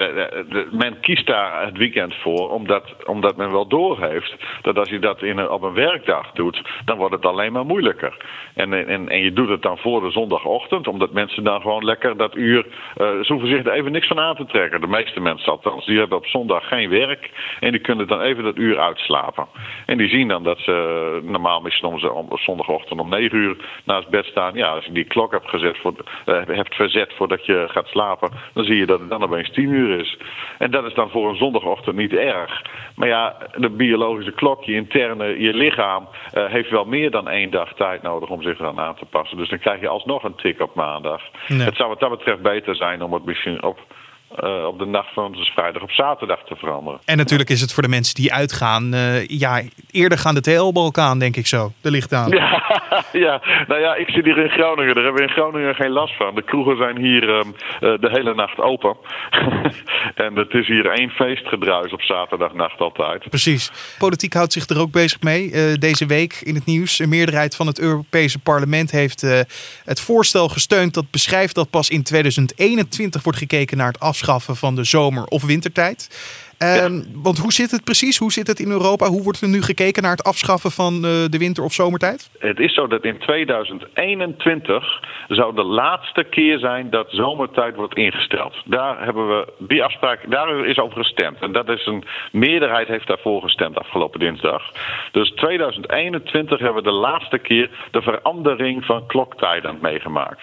men 0.71 0.99
kiest 0.99 1.25
daar 1.25 1.65
het 1.65 1.77
weekend 1.77 2.15
voor 2.15 2.49
omdat, 2.49 3.05
omdat 3.05 3.35
men 3.35 3.51
wel 3.51 3.67
doorheeft 3.67 4.35
dat 4.61 4.77
als 4.77 4.89
je 4.89 4.99
dat 4.99 5.21
in 5.21 5.37
een, 5.37 5.49
op 5.49 5.61
een 5.61 5.73
werkdag 5.73 6.31
doet, 6.31 6.61
dan 6.85 6.97
wordt 6.97 7.13
het 7.15 7.25
alleen 7.25 7.51
maar 7.51 7.65
moeilijker. 7.65 8.17
En, 8.53 8.87
en, 8.87 9.09
en 9.09 9.19
je 9.19 9.33
doet 9.33 9.49
het 9.49 9.61
dan 9.61 9.77
voor 9.77 10.01
de 10.01 10.11
zondagochtend, 10.11 10.87
omdat 10.87 11.11
mensen 11.11 11.43
dan 11.43 11.61
gewoon 11.61 11.85
lekker 11.85 12.17
dat 12.17 12.35
uur. 12.35 12.65
Uh, 12.65 12.73
ze 12.95 13.25
hoeven 13.27 13.49
zich 13.49 13.65
er 13.65 13.71
even 13.71 13.91
niks 13.91 14.07
van 14.07 14.19
aan 14.19 14.35
te 14.35 14.45
trekken. 14.45 14.81
De 14.81 14.87
meeste 14.87 15.19
mensen 15.19 15.51
althans, 15.51 15.85
die 15.85 15.99
hebben 15.99 16.17
op 16.17 16.25
zondag 16.25 16.67
geen 16.67 16.89
werk 16.89 17.31
en 17.59 17.71
die 17.71 17.81
kunnen 17.81 18.07
dan 18.07 18.21
even 18.21 18.43
dat 18.43 18.57
uur 18.57 18.79
uitslapen. 18.79 19.47
En 19.85 19.97
die 19.97 20.09
zien 20.09 20.27
dan 20.27 20.43
dat 20.43 20.59
ze 20.59 21.19
normaal 21.23 21.61
misschien 21.61 21.89
om, 21.89 22.27
op 22.29 22.39
zondagochtend 22.39 22.99
om 22.99 23.09
9 23.09 23.37
uur 23.37 23.57
naast 23.83 24.09
bed 24.09 24.25
staan. 24.25 24.53
Ja, 24.53 24.69
als 24.69 24.85
je 24.85 24.91
die 24.91 25.03
klok 25.03 25.31
hebt, 25.31 25.49
gezet 25.49 25.77
voor, 25.77 25.93
uh, 26.25 26.41
hebt 26.45 26.75
verzet 26.75 27.13
voordat 27.13 27.45
je 27.45 27.65
gaat 27.69 27.87
slapen, 27.87 28.31
dan 28.53 28.63
zie 28.63 28.77
je 28.77 28.85
dat 28.85 28.99
het 28.99 29.09
dan 29.09 29.26
opeens 29.27 29.51
tien 29.51 29.69
uur 29.69 29.99
is. 29.99 30.17
En 30.57 30.71
dat 30.71 30.85
is 30.85 30.93
dan 30.93 31.09
voor 31.09 31.29
een 31.29 31.35
zondagochtend 31.35 31.95
niet 31.95 32.13
erg. 32.13 32.61
Maar 32.95 33.07
ja, 33.07 33.37
de 33.55 33.69
biologische 33.69 34.31
klok, 34.31 34.63
je 34.63 34.73
interne, 34.73 35.39
je 35.41 35.53
lichaam, 35.53 36.07
uh, 36.33 36.45
heeft 36.45 36.69
wel 36.69 36.85
meer 36.85 37.11
dan 37.11 37.29
één 37.29 37.51
dag 37.51 37.73
tijd 37.73 38.01
nodig 38.01 38.29
om 38.29 38.41
zich 38.41 38.59
eraan 38.59 38.79
aan 38.79 38.95
te 38.95 39.05
passen. 39.05 39.37
Dus 39.37 39.49
dan 39.49 39.59
krijg 39.59 39.79
je 39.79 39.87
alsnog 39.87 40.23
een 40.23 40.35
tik 40.35 40.61
op 40.61 40.75
maandag. 40.75 41.21
Het 41.47 41.75
zou 41.75 41.89
wat 41.89 41.99
dat 41.99 42.09
betreft 42.09 42.41
beter 42.41 42.75
zijn 42.75 43.01
om 43.01 43.13
het 43.13 43.25
misschien 43.25 43.63
op 43.63 43.79
uh, 44.43 44.65
op 44.65 44.79
de 44.79 44.85
nacht 44.85 45.13
van 45.13 45.31
dus 45.31 45.49
vrijdag 45.49 45.81
op 45.81 45.91
zaterdag 45.91 46.43
te 46.43 46.55
veranderen. 46.55 46.99
En 47.05 47.17
natuurlijk 47.17 47.49
is 47.49 47.61
het 47.61 47.73
voor 47.73 47.83
de 47.83 47.89
mensen 47.89 48.15
die 48.15 48.33
uitgaan, 48.33 48.93
uh, 48.93 49.27
ja, 49.27 49.61
eerder 49.91 50.17
gaan 50.17 50.35
de 50.35 50.41
TL-balkaan, 50.41 51.19
denk 51.19 51.35
ik 51.35 51.47
zo, 51.47 51.71
de 51.81 51.91
licht 51.91 52.13
aan. 52.13 52.29
Ja, 52.29 52.63
ja, 53.27 53.41
nou 53.67 53.81
ja, 53.81 53.95
ik 53.95 54.09
zit 54.09 54.25
hier 54.25 54.37
in 54.37 54.49
Groningen, 54.49 54.95
daar 54.95 55.03
hebben 55.03 55.21
we 55.21 55.27
in 55.27 55.33
Groningen 55.33 55.75
geen 55.75 55.89
last 55.89 56.17
van. 56.17 56.35
De 56.35 56.43
kroegen 56.43 56.77
zijn 56.77 56.97
hier 56.97 57.29
um, 57.29 57.47
uh, 57.47 57.53
de 57.79 58.09
hele 58.11 58.33
nacht 58.33 58.59
open. 58.59 58.97
en 60.25 60.35
het 60.35 60.53
is 60.53 60.67
hier 60.67 60.85
één 60.85 61.09
feestgedruis 61.09 61.93
op 61.93 62.01
zaterdagnacht 62.01 62.79
altijd. 62.79 63.29
Precies. 63.29 63.95
Politiek 63.97 64.33
houdt 64.33 64.53
zich 64.53 64.67
er 64.67 64.79
ook 64.79 64.91
bezig 64.91 65.21
mee. 65.21 65.77
deze 65.77 66.05
week 66.05 66.39
in 66.43 66.55
het 66.55 66.65
nieuws, 66.65 66.99
een 66.99 67.09
meerderheid 67.09 67.55
van 67.55 67.67
het 67.67 67.79
Europese 67.79 68.39
parlement 68.39 68.91
heeft 68.91 69.21
het 69.83 70.01
voorstel 70.01 70.49
gesteund 70.49 70.93
dat 70.93 71.11
beschrijft 71.11 71.55
dat 71.55 71.69
pas 71.69 71.89
in 71.89 72.03
2021 72.03 73.23
wordt 73.23 73.39
gekeken 73.39 73.77
naar 73.77 73.87
het 73.87 73.99
afsluiten 73.99 74.16
afschaffen 74.17 74.55
van 74.55 74.75
de 74.75 74.83
zomer- 74.83 75.25
of 75.25 75.43
wintertijd. 75.43 76.09
Um, 76.63 77.03
Want 77.13 77.37
hoe 77.37 77.53
zit 77.53 77.71
het 77.71 77.83
precies? 77.83 78.17
Hoe 78.17 78.31
zit 78.31 78.47
het 78.47 78.59
in 78.59 78.71
Europa? 78.71 79.07
Hoe 79.07 79.23
wordt 79.23 79.41
er 79.41 79.47
nu 79.47 79.61
gekeken 79.61 80.01
naar 80.01 80.11
het 80.11 80.23
afschaffen 80.23 80.71
van 80.71 80.93
uh, 80.93 81.01
de 81.01 81.37
winter- 81.37 81.63
of 81.63 81.73
zomertijd? 81.73 82.29
Het 82.39 82.59
is 82.59 82.73
zo 82.73 82.87
dat 82.87 83.03
in 83.03 83.17
2021 83.17 85.03
zou 85.27 85.55
de 85.55 85.63
laatste 85.63 86.23
keer 86.23 86.59
zijn 86.59 86.89
dat 86.89 87.07
zomertijd 87.09 87.75
wordt 87.75 87.95
ingesteld. 87.95 88.55
Daar 88.65 89.03
hebben 89.03 89.27
we 89.27 89.53
die 89.57 89.83
afspraak, 89.83 90.31
daar 90.31 90.65
is 90.65 90.77
over 90.77 90.97
gestemd. 90.97 91.39
En 91.39 91.51
dat 91.51 91.69
is 91.69 91.85
een 91.85 92.03
meerderheid 92.31 92.87
heeft 92.87 93.07
daarvoor 93.07 93.41
gestemd 93.41 93.77
afgelopen 93.77 94.19
dinsdag. 94.19 94.71
Dus 95.11 95.31
2021 95.31 96.59
hebben 96.59 96.83
we 96.83 96.89
de 96.89 96.95
laatste 96.95 97.37
keer 97.37 97.69
de 97.91 98.01
verandering 98.01 98.85
van 98.85 99.05
kloktijden 99.05 99.77
meegemaakt. 99.81 100.41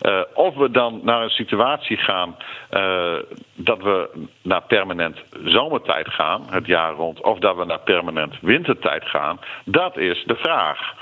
Uh, 0.00 0.20
of 0.34 0.54
we 0.54 0.70
dan 0.70 1.00
naar 1.02 1.22
een 1.22 1.30
situatie 1.30 1.96
gaan 1.96 2.36
uh, 2.70 3.14
dat 3.54 3.82
we 3.82 4.08
naar 4.42 4.62
permanent 4.62 5.16
zomertijd 5.50 6.08
gaan, 6.08 6.42
het 6.50 6.66
jaar 6.66 6.92
rond, 6.92 7.22
of 7.22 7.38
dat 7.38 7.56
we 7.56 7.64
naar 7.64 7.80
permanent 7.80 8.34
wintertijd 8.40 9.04
gaan, 9.04 9.40
dat 9.64 9.96
is 9.96 10.24
de 10.26 10.36
vraag. 10.36 10.94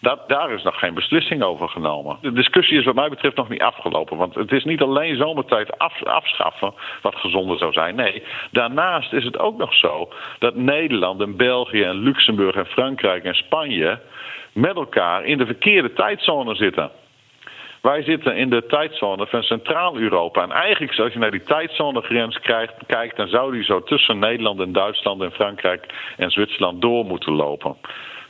Dat, 0.00 0.28
daar 0.28 0.50
is 0.50 0.62
nog 0.62 0.78
geen 0.78 0.94
beslissing 0.94 1.42
over 1.42 1.68
genomen. 1.68 2.18
De 2.20 2.32
discussie 2.32 2.78
is 2.78 2.84
wat 2.84 2.94
mij 2.94 3.08
betreft 3.08 3.36
nog 3.36 3.48
niet 3.48 3.62
afgelopen. 3.62 4.16
Want 4.16 4.34
het 4.34 4.52
is 4.52 4.64
niet 4.64 4.82
alleen 4.82 5.16
zomertijd 5.16 5.78
af, 5.78 6.02
afschaffen 6.02 6.74
wat 7.02 7.14
gezonder 7.14 7.58
zou 7.58 7.72
zijn. 7.72 7.94
Nee, 7.94 8.22
daarnaast 8.50 9.12
is 9.12 9.24
het 9.24 9.38
ook 9.38 9.56
nog 9.56 9.74
zo 9.74 10.08
dat 10.38 10.54
Nederland 10.54 11.20
en 11.20 11.36
België 11.36 11.82
en 11.82 11.96
Luxemburg 11.96 12.54
en 12.54 12.66
Frankrijk 12.66 13.24
en 13.24 13.34
Spanje 13.34 14.00
met 14.52 14.76
elkaar 14.76 15.24
in 15.24 15.38
de 15.38 15.46
verkeerde 15.46 15.92
tijdzone 15.92 16.54
zitten. 16.54 16.90
Wij 17.88 18.02
zitten 18.02 18.36
in 18.36 18.50
de 18.50 18.66
tijdzone 18.66 19.26
van 19.26 19.42
Centraal-Europa. 19.42 20.42
En 20.42 20.50
eigenlijk, 20.50 20.98
als 20.98 21.12
je 21.12 21.18
naar 21.18 21.30
die 21.30 21.42
tijdzonegrens 21.42 22.38
kijkt, 22.86 23.16
dan 23.16 23.28
zou 23.28 23.52
die 23.52 23.64
zo 23.64 23.82
tussen 23.82 24.18
Nederland 24.18 24.60
en 24.60 24.72
Duitsland 24.72 25.22
en 25.22 25.32
Frankrijk 25.32 25.86
en 26.16 26.30
Zwitserland 26.30 26.80
door 26.80 27.04
moeten 27.04 27.32
lopen. 27.32 27.76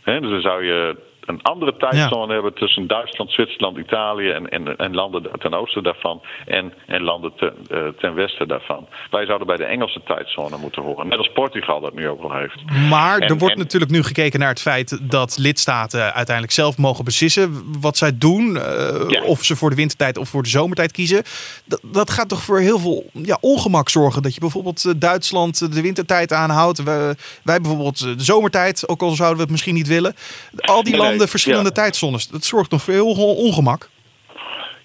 dus 0.04 0.20
dan 0.20 0.40
zou 0.40 0.64
je 0.64 0.96
een 1.28 1.42
andere 1.42 1.73
tijdzone 1.76 2.32
hebben 2.32 2.54
tussen 2.54 2.87
Duitsland, 2.87 3.30
Zwitserland, 3.30 3.78
Italië 3.78 4.30
en, 4.30 4.49
en, 4.49 4.76
en 4.76 4.94
landen 4.94 5.30
ten 5.38 5.54
oosten 5.54 5.82
daarvan 5.82 6.23
en, 6.47 6.73
en 6.87 7.02
landen 7.02 7.32
ten, 7.37 7.54
uh, 7.70 7.88
ten 7.99 8.14
westen 8.14 8.49
daarvan. 8.49 8.88
Wij 9.11 9.26
zouden 9.26 9.47
bij 9.47 9.56
de 9.56 9.64
Engelse 9.64 10.00
tijdzone 10.04 10.56
moeten 10.56 10.82
horen, 10.82 11.08
net 11.08 11.18
als 11.18 11.30
Portugal 11.35 11.80
dat 11.80 11.94
nu 11.94 12.08
ook 12.08 12.20
wel 12.20 12.32
heeft. 12.32 12.88
Maar 12.88 13.18
en, 13.18 13.28
er 13.28 13.38
wordt 13.38 13.56
natuurlijk 13.56 13.92
nu 13.92 14.02
gekeken 14.02 14.40
naar 14.40 14.49
het 14.49 14.61
feit 14.61 15.11
dat 15.11 15.38
lidstaten 15.38 16.14
uiteindelijk 16.14 16.54
zelf 16.54 16.78
mogen 16.78 17.04
beslissen 17.04 17.64
wat 17.80 17.97
zij 17.97 18.18
doen. 18.18 18.49
Uh, 18.49 18.62
ja. 19.08 19.23
Of 19.23 19.44
ze 19.44 19.56
voor 19.56 19.70
de 19.70 19.76
wintertijd 19.76 20.18
of 20.18 20.28
voor 20.28 20.42
de 20.42 20.49
zomertijd 20.49 20.92
kiezen. 20.92 21.23
Dat, 21.64 21.80
dat 21.82 22.11
gaat 22.11 22.28
toch 22.28 22.42
voor 22.42 22.58
heel 22.58 22.78
veel 22.78 23.04
ja, 23.12 23.38
ongemak 23.40 23.88
zorgen. 23.88 24.23
Dat 24.23 24.35
je 24.35 24.40
bijvoorbeeld 24.40 24.85
eh, 24.85 24.92
Duitsland 24.97 25.75
de 25.75 25.82
wintertijd 25.82 26.32
aanhoudt. 26.32 26.82
Wij, 26.82 27.14
wij 27.42 27.61
bijvoorbeeld 27.61 27.99
de 27.99 28.25
zomertijd, 28.25 28.88
ook 28.88 29.02
al 29.02 29.11
zouden 29.11 29.37
we 29.37 29.42
het 29.42 29.50
misschien 29.50 29.75
niet 29.75 29.88
willen. 29.88 30.14
Al 30.56 30.82
die 30.82 30.97
landen 30.97 31.17
de 31.17 31.17
verschillende 31.26 31.72
tijdzones. 31.72 32.28
Dat 32.28 32.44
zorgt 32.44 32.70
nog 32.70 32.82
voor 32.82 32.94
heel 32.94 33.14
ongemak. 33.34 33.88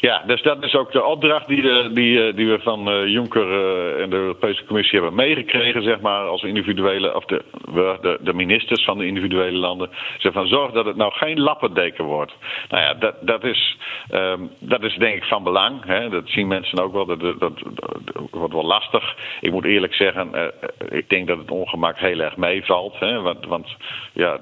Ja, 0.09 0.23
dus 0.25 0.41
dat 0.41 0.63
is 0.63 0.75
ook 0.75 0.91
de 0.91 1.03
opdracht 1.03 1.47
die, 1.47 1.61
de, 1.61 1.89
die, 1.93 2.33
die 2.33 2.47
we 2.47 2.59
van 2.59 2.89
uh, 2.89 3.07
Juncker 3.07 3.47
en 4.01 4.09
de 4.09 4.15
Europese 4.15 4.65
Commissie 4.65 4.99
hebben 4.99 5.15
meegekregen, 5.15 5.83
zeg 5.83 5.99
maar, 5.99 6.21
als 6.21 6.43
individuele, 6.43 7.15
of 7.15 7.25
de, 7.25 7.41
de, 8.01 8.17
de 8.21 8.33
ministers 8.33 8.83
van 8.83 8.97
de 8.97 9.05
individuele 9.05 9.57
landen. 9.57 9.89
Zeg 10.17 10.33
van 10.33 10.47
zorg 10.47 10.71
dat 10.71 10.85
het 10.85 10.95
nou 10.95 11.11
geen 11.13 11.39
lappendeken 11.39 12.03
wordt. 12.03 12.33
Nou 12.69 12.83
ja, 12.83 12.93
dat, 12.93 13.15
dat, 13.21 13.43
is, 13.43 13.77
um, 14.11 14.49
dat 14.59 14.83
is 14.83 14.95
denk 14.95 15.15
ik 15.15 15.23
van 15.23 15.43
belang. 15.43 15.85
Hè. 15.85 16.09
Dat 16.09 16.23
zien 16.25 16.47
mensen 16.47 16.79
ook 16.79 16.93
wel. 16.93 17.05
Dat, 17.05 17.19
dat, 17.19 17.39
dat, 17.39 17.63
dat 17.73 18.27
wordt 18.31 18.53
wel 18.53 18.65
lastig. 18.65 19.15
Ik 19.41 19.51
moet 19.51 19.65
eerlijk 19.65 19.93
zeggen, 19.93 20.29
uh, 20.35 20.43
ik 20.89 21.09
denk 21.09 21.27
dat 21.27 21.37
het 21.37 21.51
ongemak 21.51 21.97
heel 21.97 22.19
erg 22.19 22.37
meevalt. 22.37 22.99
Hè. 22.99 23.21
Want, 23.21 23.45
want 23.45 23.75
ja, 24.13 24.39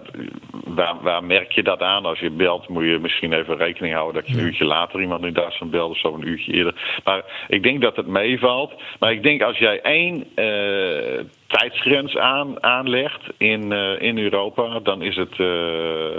waar, 0.66 0.96
waar 1.02 1.24
merk 1.24 1.52
je 1.52 1.64
dat 1.64 1.82
aan? 1.82 2.06
Als 2.06 2.20
je 2.20 2.30
belt, 2.30 2.70
moet 2.70 2.84
je 2.84 3.00
misschien 3.02 3.34
even 3.34 3.58
rekening 3.58 3.94
houden 3.94 4.22
dat 4.22 4.32
je 4.32 4.38
een 4.38 4.46
uurtje 4.46 4.66
later 4.66 5.02
iemand 5.02 5.26
in 5.26 5.34
Belt 5.60 5.92
of 5.92 5.98
zo 5.98 6.14
een 6.14 6.28
uurtje 6.28 6.54
eerder. 6.54 7.02
Maar 7.04 7.46
ik 7.48 7.64
denk 7.64 7.82
dat 7.82 7.96
het 7.96 8.08
meevalt. 8.08 8.74
Maar 9.00 9.12
ik 9.12 9.24
denk 9.24 9.42
als 9.42 9.58
jij 9.58 9.82
één 9.82 10.28
uh, 10.36 11.20
tijdsgrens 11.52 12.18
aan, 12.18 12.64
aanlegt 12.64 13.22
in, 13.38 13.72
uh, 13.72 14.02
in 14.02 14.18
Europa, 14.18 14.80
dan 14.80 15.02
is 15.02 15.16
het 15.16 15.38
uh, 15.38 15.48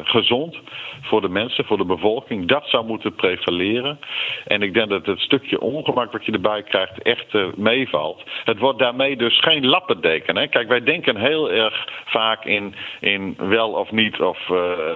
gezond 0.03 0.59
voor 1.03 1.21
de 1.21 1.29
mensen, 1.29 1.65
voor 1.65 1.77
de 1.77 1.85
bevolking. 1.85 2.49
Dat 2.49 2.65
zou 2.67 2.87
moeten 2.87 3.15
prevaleren. 3.15 3.99
En 4.45 4.63
ik 4.63 4.75
denk 4.75 4.89
dat 4.89 5.07
het 5.07 5.21
stukje 5.21 5.61
ongemak 5.61 6.13
wat 6.13 6.25
je 6.25 6.33
erbij 6.33 6.63
krijgt 6.63 7.03
echt 7.03 7.35
uh, 7.35 7.47
meevalt. 7.57 8.23
Het 8.45 8.59
wordt 8.59 8.79
daarmee 8.79 9.17
dus 9.17 9.41
geen 9.41 9.67
lappendeken. 9.67 10.37
Hè? 10.37 10.47
Kijk, 10.47 10.69
wij 10.69 10.83
denken 10.83 11.17
heel 11.17 11.51
erg 11.51 11.89
vaak 12.05 12.45
in, 12.45 12.75
in 13.01 13.37
wel 13.39 13.71
of 13.71 13.91
niet, 13.91 14.21
of 14.21 14.51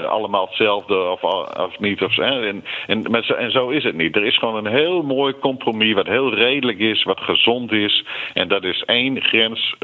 allemaal 0.08 0.46
hetzelfde 0.46 1.10
of, 1.10 1.22
of 1.56 1.78
niet. 1.78 2.02
Of, 2.02 2.16
hè? 2.16 2.46
En, 2.46 2.64
en, 2.86 3.04
en 3.38 3.50
zo 3.50 3.68
is 3.68 3.84
het 3.84 3.96
niet. 3.96 4.16
Er 4.16 4.24
is 4.24 4.38
gewoon 4.38 4.66
een 4.66 4.72
heel 4.72 5.02
mooi 5.02 5.34
compromis 5.38 5.94
wat 5.94 6.06
heel 6.06 6.34
redelijk 6.34 6.78
is, 6.78 7.02
wat 7.02 7.20
gezond 7.20 7.72
is. 7.72 8.04
En 8.32 8.48
dat 8.48 8.64
is 8.64 8.82
één 8.82 9.22
grens 9.22 9.74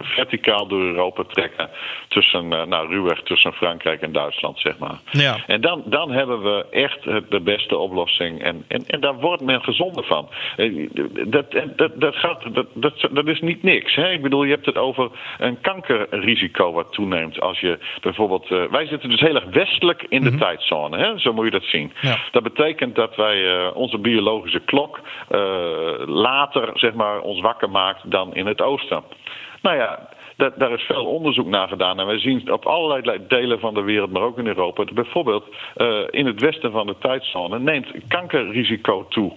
verticaal 0.00 0.66
door 0.66 0.82
Europa 0.82 1.22
trekken. 1.22 1.70
Tussen, 2.08 2.52
uh, 2.52 2.64
nou, 2.64 2.88
ruwweg 2.88 3.22
tussen 3.22 3.52
Frankrijk 3.52 4.00
en 4.00 4.12
Duitsland, 4.12 4.60
zeg 4.60 4.78
maar. 4.78 4.98
Ja. 5.10 5.36
En 5.46 5.60
dan, 5.60 5.82
dan 5.84 6.10
hebben 6.10 6.42
we 6.42 6.66
echt 6.70 7.04
de 7.28 7.40
beste 7.40 7.76
oplossing. 7.76 8.42
En, 8.42 8.64
en, 8.68 8.84
en 8.86 9.00
daar 9.00 9.14
wordt 9.14 9.42
men 9.42 9.62
gezonder 9.62 10.04
van. 10.04 10.28
Dat, 11.26 11.50
dat, 11.76 12.00
dat, 12.00 12.16
gaat, 12.16 12.54
dat, 12.54 12.66
dat, 12.74 13.08
dat 13.10 13.26
is 13.26 13.40
niet 13.40 13.62
niks. 13.62 13.94
Hè? 13.94 14.10
Ik 14.10 14.22
bedoel, 14.22 14.44
je 14.44 14.54
hebt 14.54 14.66
het 14.66 14.76
over 14.76 15.10
een 15.38 15.60
kankerrisico 15.60 16.72
wat 16.72 16.92
toeneemt. 16.92 17.40
Als 17.40 17.60
je 17.60 17.78
bijvoorbeeld. 18.00 18.50
Uh, 18.50 18.64
wij 18.64 18.86
zitten 18.86 19.08
dus 19.08 19.20
heel 19.20 19.34
erg 19.34 19.44
westelijk 19.50 20.06
in 20.08 20.22
de 20.22 20.30
mm 20.30 20.30
-hmm. 20.30 20.38
tijdzone. 20.38 20.98
Hè? 20.98 21.18
Zo 21.18 21.32
moet 21.32 21.44
je 21.44 21.50
dat 21.50 21.64
zien. 21.64 21.92
Ja. 22.00 22.18
Dat 22.30 22.42
betekent 22.42 22.94
dat 22.94 23.16
wij 23.16 23.36
uh, 23.36 23.70
onze 23.74 23.98
biologische 23.98 24.60
klok 24.60 25.00
later 26.06 26.70
zeg 26.74 26.92
maar, 26.94 27.20
ons 27.20 27.40
wakker 27.40 27.70
maakt 27.70 28.10
dan 28.10 28.34
in 28.34 28.46
het 28.46 28.60
oosten. 28.60 29.02
Nou 29.62 29.76
ja, 29.76 30.08
daar 30.36 30.72
is 30.72 30.82
veel 30.82 31.06
onderzoek 31.06 31.46
naar 31.46 31.68
gedaan. 31.68 32.00
En 32.00 32.06
wij 32.06 32.18
zien 32.18 32.52
op 32.52 32.66
allerlei 32.66 33.18
delen 33.28 33.60
van 33.60 33.74
de 33.74 33.82
wereld, 33.82 34.10
maar 34.10 34.22
ook 34.22 34.38
in 34.38 34.46
Europa, 34.46 34.84
bijvoorbeeld 34.94 35.44
uh, 35.76 36.00
in 36.10 36.26
het 36.26 36.40
westen 36.40 36.72
van 36.72 36.86
de 36.86 36.94
tijdzone 36.98 37.58
neemt 37.58 37.86
kankerrisico 38.08 39.06
toe. 39.08 39.32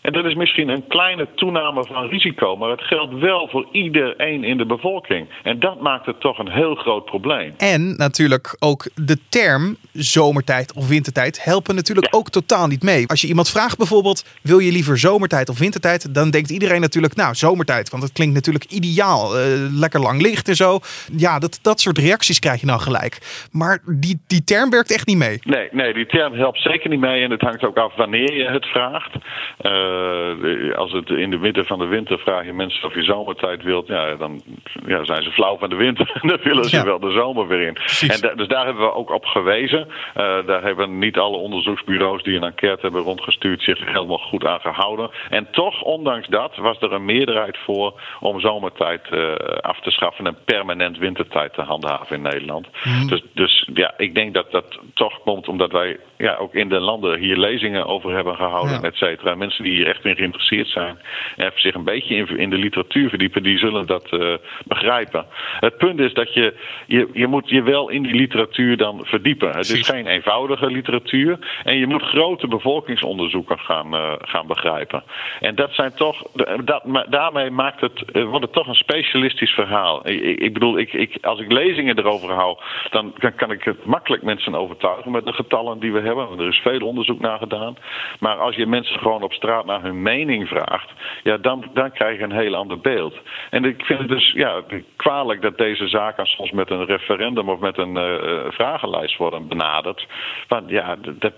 En 0.00 0.12
dat 0.12 0.24
is 0.24 0.34
misschien 0.34 0.68
een 0.68 0.86
kleine 0.88 1.28
toename 1.34 1.84
van 1.84 2.08
risico, 2.08 2.56
maar 2.56 2.70
het 2.70 2.82
geldt 2.82 3.14
wel 3.14 3.48
voor 3.48 3.66
iedereen 3.72 4.44
in 4.44 4.56
de 4.56 4.66
bevolking. 4.66 5.28
En 5.42 5.58
dat 5.58 5.80
maakt 5.80 6.06
het 6.06 6.20
toch 6.20 6.38
een 6.38 6.50
heel 6.50 6.74
groot 6.74 7.04
probleem. 7.04 7.54
En 7.56 7.96
natuurlijk 7.96 8.56
ook 8.58 8.86
de 8.94 9.18
term 9.28 9.76
zomertijd 9.92 10.72
of 10.72 10.88
wintertijd 10.88 11.44
helpen 11.44 11.74
natuurlijk 11.74 12.12
ja. 12.12 12.18
ook 12.18 12.30
totaal 12.30 12.66
niet 12.66 12.82
mee. 12.82 13.08
Als 13.08 13.20
je 13.20 13.26
iemand 13.26 13.50
vraagt 13.50 13.76
bijvoorbeeld, 13.78 14.24
wil 14.42 14.58
je 14.58 14.72
liever 14.72 14.98
zomertijd 14.98 15.48
of 15.48 15.58
wintertijd? 15.58 16.14
Dan 16.14 16.30
denkt 16.30 16.50
iedereen 16.50 16.80
natuurlijk, 16.80 17.14
nou 17.14 17.34
zomertijd, 17.34 17.90
want 17.90 18.02
het 18.02 18.12
klinkt 18.12 18.34
natuurlijk 18.34 18.64
ideaal. 18.64 19.38
Uh, 19.38 19.44
lekker 19.70 20.00
lang 20.00 20.22
licht 20.22 20.48
en 20.48 20.56
zo. 20.56 20.78
Ja, 21.16 21.38
dat, 21.38 21.58
dat 21.62 21.80
soort 21.80 21.98
reacties 21.98 22.38
krijg 22.38 22.60
je 22.60 22.66
nou 22.66 22.80
gelijk. 22.80 23.46
Maar 23.52 23.78
die, 23.86 24.20
die 24.26 24.44
term 24.44 24.70
werkt 24.70 24.92
echt 24.92 25.06
niet 25.06 25.16
mee. 25.16 25.38
Nee, 25.42 25.68
nee, 25.72 25.94
die 25.94 26.06
term 26.06 26.32
helpt 26.34 26.60
zeker 26.62 26.90
niet 26.90 27.00
mee 27.00 27.22
en 27.22 27.30
het 27.30 27.40
hangt 27.40 27.64
ook 27.64 27.76
af 27.76 27.96
wanneer 27.96 28.34
je 28.34 28.44
het 28.44 28.66
vraagt. 28.66 29.14
Uh, 29.60 29.87
Uh, 29.88 30.74
als 30.74 30.92
het 30.92 31.10
in 31.10 31.30
de 31.30 31.38
midden 31.38 31.66
van 31.66 31.78
de 31.78 31.86
winter 31.86 32.18
vraag 32.18 32.44
je 32.44 32.52
mensen 32.52 32.84
of 32.84 32.94
je 32.94 33.02
zomertijd 33.02 33.62
wilt. 33.62 33.86
Ja, 33.86 34.14
dan 34.14 34.42
ja, 34.86 35.04
zijn 35.04 35.22
ze 35.22 35.30
flauw 35.30 35.58
van 35.58 35.68
de 35.68 35.76
winter. 35.76 36.18
dan 36.28 36.38
willen 36.42 36.64
ze 36.64 36.84
wel 36.84 36.98
de 36.98 37.10
zomer 37.10 37.46
weer 37.46 37.60
in. 37.60 37.76
En 38.08 38.36
dus 38.36 38.48
daar 38.48 38.64
hebben 38.64 38.84
we 38.84 38.92
ook 38.92 39.10
op 39.10 39.24
gewezen. 39.24 39.86
Uh, 39.88 40.36
daar 40.46 40.62
hebben 40.62 40.98
niet 40.98 41.18
alle 41.18 41.36
onderzoeksbureaus 41.36 42.22
die 42.22 42.36
een 42.36 42.42
enquête 42.42 42.80
hebben 42.80 43.02
rondgestuurd 43.02 43.62
zich 43.62 43.84
helemaal 43.84 44.18
goed 44.18 44.46
aan 44.46 44.60
gehouden. 44.60 45.10
En 45.30 45.48
toch, 45.50 45.82
ondanks 45.82 46.28
dat, 46.28 46.56
was 46.56 46.80
er 46.80 46.92
een 46.92 47.04
meerderheid 47.04 47.58
voor 47.58 48.00
om 48.20 48.40
zomertijd 48.40 49.02
uh, 49.10 49.34
af 49.60 49.80
te 49.80 49.90
schaffen 49.90 50.26
en 50.26 50.36
permanent 50.44 50.98
wintertijd 50.98 51.54
te 51.54 51.62
handhaven 51.62 52.16
in 52.16 52.22
Nederland. 52.22 52.68
Mm. 52.84 53.08
Dus, 53.08 53.22
dus 53.34 53.68
ja, 53.74 53.94
ik 53.96 54.14
denk 54.14 54.34
dat 54.34 54.50
dat 54.50 54.78
toch 54.94 55.20
komt 55.20 55.48
omdat 55.48 55.72
wij 55.72 55.98
ja, 56.18 56.36
ook 56.36 56.54
in 56.54 56.68
de 56.68 56.80
landen 56.80 57.18
hier 57.18 57.36
lezingen 57.36 57.86
over 57.86 58.14
hebben 58.14 58.36
gehouden, 58.36 58.80
ja. 58.80 58.82
et 58.82 58.96
cetera. 58.96 59.34
Mensen 59.34 59.64
die 59.64 59.72
hier 59.72 59.86
echt 59.86 60.04
in 60.04 60.16
geïnteresseerd 60.16 60.68
zijn 60.68 60.98
en 61.36 61.52
zich 61.54 61.74
een 61.74 61.84
beetje 61.84 62.14
in, 62.14 62.38
in 62.38 62.50
de 62.50 62.56
literatuur 62.56 63.08
verdiepen, 63.08 63.42
die 63.42 63.58
zullen 63.58 63.86
dat 63.86 64.12
uh, 64.12 64.34
begrijpen. 64.64 65.26
Het 65.60 65.76
punt 65.76 66.00
is 66.00 66.12
dat 66.12 66.34
je, 66.34 66.54
je, 66.86 67.08
je 67.12 67.26
moet 67.26 67.48
je 67.48 67.62
wel 67.62 67.88
in 67.88 68.02
die 68.02 68.14
literatuur 68.14 68.76
dan 68.76 69.00
verdiepen. 69.04 69.48
Het 69.48 69.68
is 69.68 69.86
geen 69.86 70.06
eenvoudige 70.06 70.66
literatuur 70.66 71.38
en 71.64 71.76
je 71.76 71.86
moet 71.86 72.02
grote 72.02 72.48
bevolkingsonderzoeken 72.48 73.58
gaan, 73.58 73.94
uh, 73.94 74.12
gaan 74.18 74.46
begrijpen. 74.46 75.02
En 75.40 75.54
dat 75.54 75.72
zijn 75.72 75.94
toch, 75.94 76.22
dat, 76.64 76.82
daarmee 77.08 77.50
maakt 77.50 77.80
het, 77.80 78.02
wordt 78.12 78.44
het 78.44 78.52
toch 78.52 78.66
een 78.66 78.74
specialistisch 78.74 79.52
verhaal. 79.52 80.08
Ik, 80.08 80.40
ik 80.40 80.52
bedoel, 80.52 80.78
ik, 80.78 80.92
ik, 80.92 81.18
als 81.20 81.40
ik 81.40 81.52
lezingen 81.52 81.98
erover 81.98 82.30
hou, 82.30 82.58
dan 82.90 83.12
kan, 83.18 83.34
kan 83.34 83.50
ik 83.50 83.64
het 83.64 83.84
makkelijk 83.84 84.22
mensen 84.22 84.54
overtuigen 84.54 85.10
met 85.10 85.24
de 85.24 85.32
getallen 85.32 85.78
die 85.78 85.92
we 85.92 85.96
hebben. 85.96 86.06
Er 86.16 86.48
is 86.48 86.60
veel 86.62 86.86
onderzoek 86.86 87.20
naar 87.20 87.38
gedaan. 87.38 87.76
Maar 88.20 88.36
als 88.36 88.56
je 88.56 88.66
mensen 88.66 88.98
gewoon 88.98 89.22
op 89.22 89.32
straat 89.32 89.64
naar 89.64 89.82
hun 89.82 90.02
mening 90.02 90.48
vraagt, 90.48 90.90
ja, 91.22 91.36
dan, 91.36 91.64
dan 91.74 91.92
krijg 91.92 92.18
je 92.18 92.24
een 92.24 92.32
heel 92.32 92.54
ander 92.54 92.80
beeld. 92.80 93.14
En 93.50 93.64
ik 93.64 93.84
vind 93.84 93.98
het 93.98 94.08
dus 94.08 94.32
ja, 94.32 94.62
kwalijk 94.96 95.42
dat 95.42 95.58
deze 95.58 95.88
zaken 95.88 96.26
soms 96.26 96.50
met 96.50 96.70
een 96.70 96.84
referendum 96.84 97.48
of 97.48 97.60
met 97.60 97.78
een 97.78 97.96
uh, 97.96 98.38
vragenlijst 98.48 99.16
worden 99.16 99.48
benaderd. 99.48 100.06
Want 100.48 100.70
ja, 100.70 100.96
dat, 101.18 101.32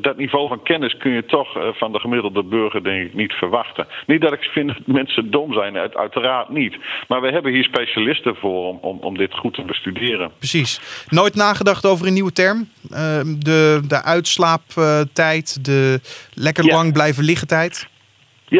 dat 0.00 0.16
niveau 0.16 0.48
van 0.48 0.62
kennis 0.62 0.96
kun 0.96 1.12
je 1.12 1.24
toch 1.24 1.56
uh, 1.56 1.68
van 1.72 1.92
de 1.92 2.00
gemiddelde 2.00 2.42
burger 2.42 2.84
denk 2.84 3.06
ik 3.06 3.14
niet 3.14 3.32
verwachten. 3.32 3.86
Niet 4.06 4.20
dat 4.20 4.32
ik 4.32 4.42
vind 4.42 4.68
dat 4.68 4.86
mensen 4.86 5.30
dom 5.30 5.52
zijn, 5.52 5.76
uiteraard 5.76 6.48
niet. 6.48 6.76
Maar 7.08 7.20
we 7.20 7.30
hebben 7.30 7.52
hier 7.52 7.64
specialisten 7.64 8.36
voor 8.36 8.78
om, 8.80 8.98
om, 9.00 9.16
dit 9.16 9.34
goed 9.34 9.54
te 9.54 9.62
bestuderen. 9.62 10.30
Precies. 10.38 10.80
Nooit 11.08 11.34
nagedacht 11.34 11.86
over 11.86 12.06
een 12.06 12.12
nieuwe 12.12 12.32
term? 12.32 12.68
De, 12.88 13.61
de 13.86 14.02
uitslaaptijd, 14.02 15.64
de 15.64 16.00
lekker 16.34 16.64
ja. 16.64 16.74
lang 16.74 16.92
blijven 16.92 17.24
liggen 17.24 17.46
tijd? 17.46 17.90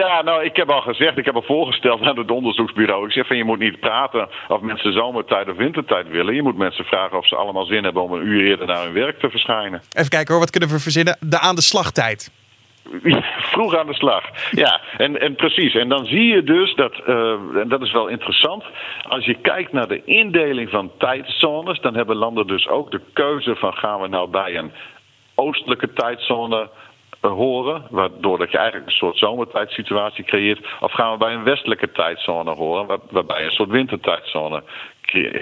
Ja, 0.00 0.22
nou, 0.22 0.44
ik 0.44 0.56
heb 0.56 0.70
al 0.70 0.80
gezegd, 0.80 1.18
ik 1.18 1.24
heb 1.24 1.34
al 1.34 1.42
voorgesteld 1.42 2.02
aan 2.02 2.18
het 2.18 2.30
onderzoeksbureau. 2.30 3.06
Ik 3.06 3.12
zeg 3.12 3.26
van 3.26 3.36
je 3.36 3.44
moet 3.44 3.58
niet 3.58 3.80
praten 3.80 4.28
of 4.48 4.60
mensen 4.60 4.92
zomertijd 4.92 5.48
of 5.48 5.56
wintertijd 5.56 6.08
willen. 6.08 6.34
Je 6.34 6.42
moet 6.42 6.56
mensen 6.56 6.84
vragen 6.84 7.18
of 7.18 7.28
ze 7.28 7.36
allemaal 7.36 7.64
zin 7.64 7.84
hebben 7.84 8.02
om 8.02 8.12
een 8.12 8.26
uur 8.26 8.46
eerder 8.46 8.66
naar 8.66 8.84
hun 8.84 8.92
werk 8.92 9.20
te 9.20 9.30
verschijnen. 9.30 9.82
Even 9.90 10.08
kijken 10.08 10.32
hoor, 10.32 10.42
wat 10.42 10.50
kunnen 10.50 10.68
we 10.68 10.78
verzinnen? 10.78 11.16
De 11.20 11.38
aan 11.38 11.54
de 11.54 11.62
slagtijd. 11.62 12.30
Vroeg 13.52 13.76
aan 13.76 13.86
de 13.86 13.94
slag. 13.94 14.24
Ja, 14.50 14.80
en, 14.96 15.20
en 15.20 15.34
precies. 15.34 15.74
En 15.74 15.88
dan 15.88 16.06
zie 16.06 16.26
je 16.26 16.42
dus 16.42 16.74
dat, 16.74 16.92
uh, 17.06 17.32
en 17.60 17.68
dat 17.68 17.82
is 17.82 17.92
wel 17.92 18.08
interessant, 18.08 18.64
als 19.08 19.24
je 19.24 19.34
kijkt 19.34 19.72
naar 19.72 19.88
de 19.88 20.04
indeling 20.04 20.70
van 20.70 20.90
tijdzones, 20.98 21.80
dan 21.80 21.94
hebben 21.94 22.16
landen 22.16 22.46
dus 22.46 22.68
ook 22.68 22.90
de 22.90 23.00
keuze 23.12 23.56
van 23.56 23.72
gaan 23.72 24.00
we 24.00 24.08
nou 24.08 24.30
bij 24.30 24.56
een 24.56 24.72
oostelijke 25.36 25.88
tijdzone 25.88 26.68
horen, 27.28 27.82
waardoor 27.90 28.38
dat 28.38 28.50
je 28.50 28.58
eigenlijk 28.58 28.86
een 28.86 28.96
soort 28.96 29.18
zomertijdsituatie 29.18 30.24
creëert, 30.24 30.66
of 30.80 30.92
gaan 30.92 31.12
we 31.12 31.18
bij 31.18 31.34
een 31.34 31.44
westelijke 31.44 31.92
tijdzone 31.92 32.50
horen, 32.50 32.86
waar, 32.86 32.98
waarbij 33.10 33.38
je 33.38 33.44
een 33.44 33.50
soort 33.50 33.70
wintertijdzone 33.70 34.62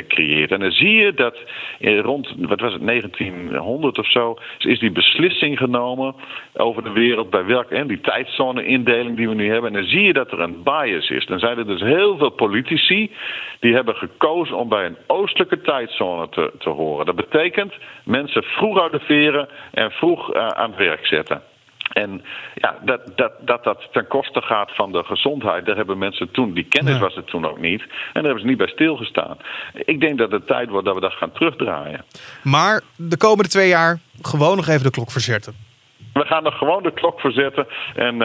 creëert. 0.09 0.51
En 0.51 0.61
dan 0.61 0.71
zie 0.71 0.95
je 0.95 1.15
dat 1.15 1.37
rond, 1.81 2.35
wat 2.39 2.61
was 2.61 2.73
het, 2.73 2.87
1900 2.87 3.99
of 3.99 4.11
zo, 4.11 4.37
is 4.59 4.79
die 4.79 4.91
beslissing 4.91 5.59
genomen 5.59 6.15
over 6.57 6.83
de 6.83 6.93
wereld 6.93 7.31
bij 7.31 7.45
welke, 7.45 7.75
en 7.75 7.87
die 7.87 8.01
tijdzone-indeling 8.01 9.17
die 9.17 9.29
we 9.29 9.35
nu 9.35 9.51
hebben. 9.51 9.75
En 9.75 9.81
dan 9.81 9.91
zie 9.91 10.03
je 10.03 10.13
dat 10.13 10.33
er 10.33 10.41
een 10.41 10.63
bias 10.63 11.11
is. 11.11 11.27
Dan 11.27 11.39
zijn 11.39 11.59
er 11.59 11.67
dus 11.67 11.81
heel 11.81 12.17
veel 12.17 12.31
politici 12.31 13.13
die 13.61 13.75
hebben 13.75 13.95
gekozen 13.95 14.57
om 14.57 14.69
bij 14.69 14.87
een 14.87 14.97
oostelijke 15.07 15.61
tijdzone 15.61 16.29
te, 16.29 16.53
te 16.59 16.69
horen. 16.69 17.07
Dat 17.07 17.17
betekent 17.17 17.75
mensen 18.05 18.43
vroeg 18.43 18.81
uit 18.81 18.93
de 18.93 19.01
veren 19.01 19.49
en 19.73 19.91
vroeg 19.91 20.35
uh, 20.35 20.47
aan 20.47 20.71
het 20.71 20.79
werk 20.79 21.07
zetten. 21.07 21.43
En 21.91 22.23
ja, 22.55 22.79
dat, 22.85 23.01
dat, 23.17 23.33
dat 23.41 23.65
dat 23.65 23.89
ten 23.93 24.07
koste 24.07 24.41
gaat 24.41 24.75
van 24.75 24.93
de 24.93 25.05
gezondheid, 25.05 25.67
daar 25.67 25.77
hebben 25.77 25.99
mensen 25.99 26.31
toen, 26.31 26.53
die 26.53 26.65
kennis 26.65 26.99
was 26.99 27.15
het 27.15 27.27
toen 27.27 27.47
ook 27.47 27.59
niet. 27.59 27.81
En 27.81 27.89
daar 28.13 28.23
hebben 28.23 28.41
ze 28.41 28.47
niet 28.47 28.59
bij 28.59 28.67
stilgestaan. 28.67 29.37
Ik 29.75 30.01
denk 30.01 30.19
dat 30.19 30.31
het 30.31 30.47
tijd 30.47 30.69
wordt 30.69 30.87
dat 30.87 30.95
we 30.95 31.01
dat 31.01 31.13
gaan 31.13 31.33
terugdraaien. 31.33 32.05
Maar 32.43 32.83
de 32.97 33.17
komende 33.17 33.51
twee 33.51 33.69
jaar 33.69 33.99
gewoon 34.23 34.57
nog 34.57 34.69
even 34.69 34.83
de 34.83 34.91
klok 34.91 35.11
verzetten. 35.11 35.69
We 36.13 36.25
gaan 36.25 36.43
nog 36.43 36.59
gewoon 36.59 36.83
de 36.83 36.93
klok 36.93 37.21
verzetten. 37.21 37.67
En 37.95 38.15
uh, 38.15 38.21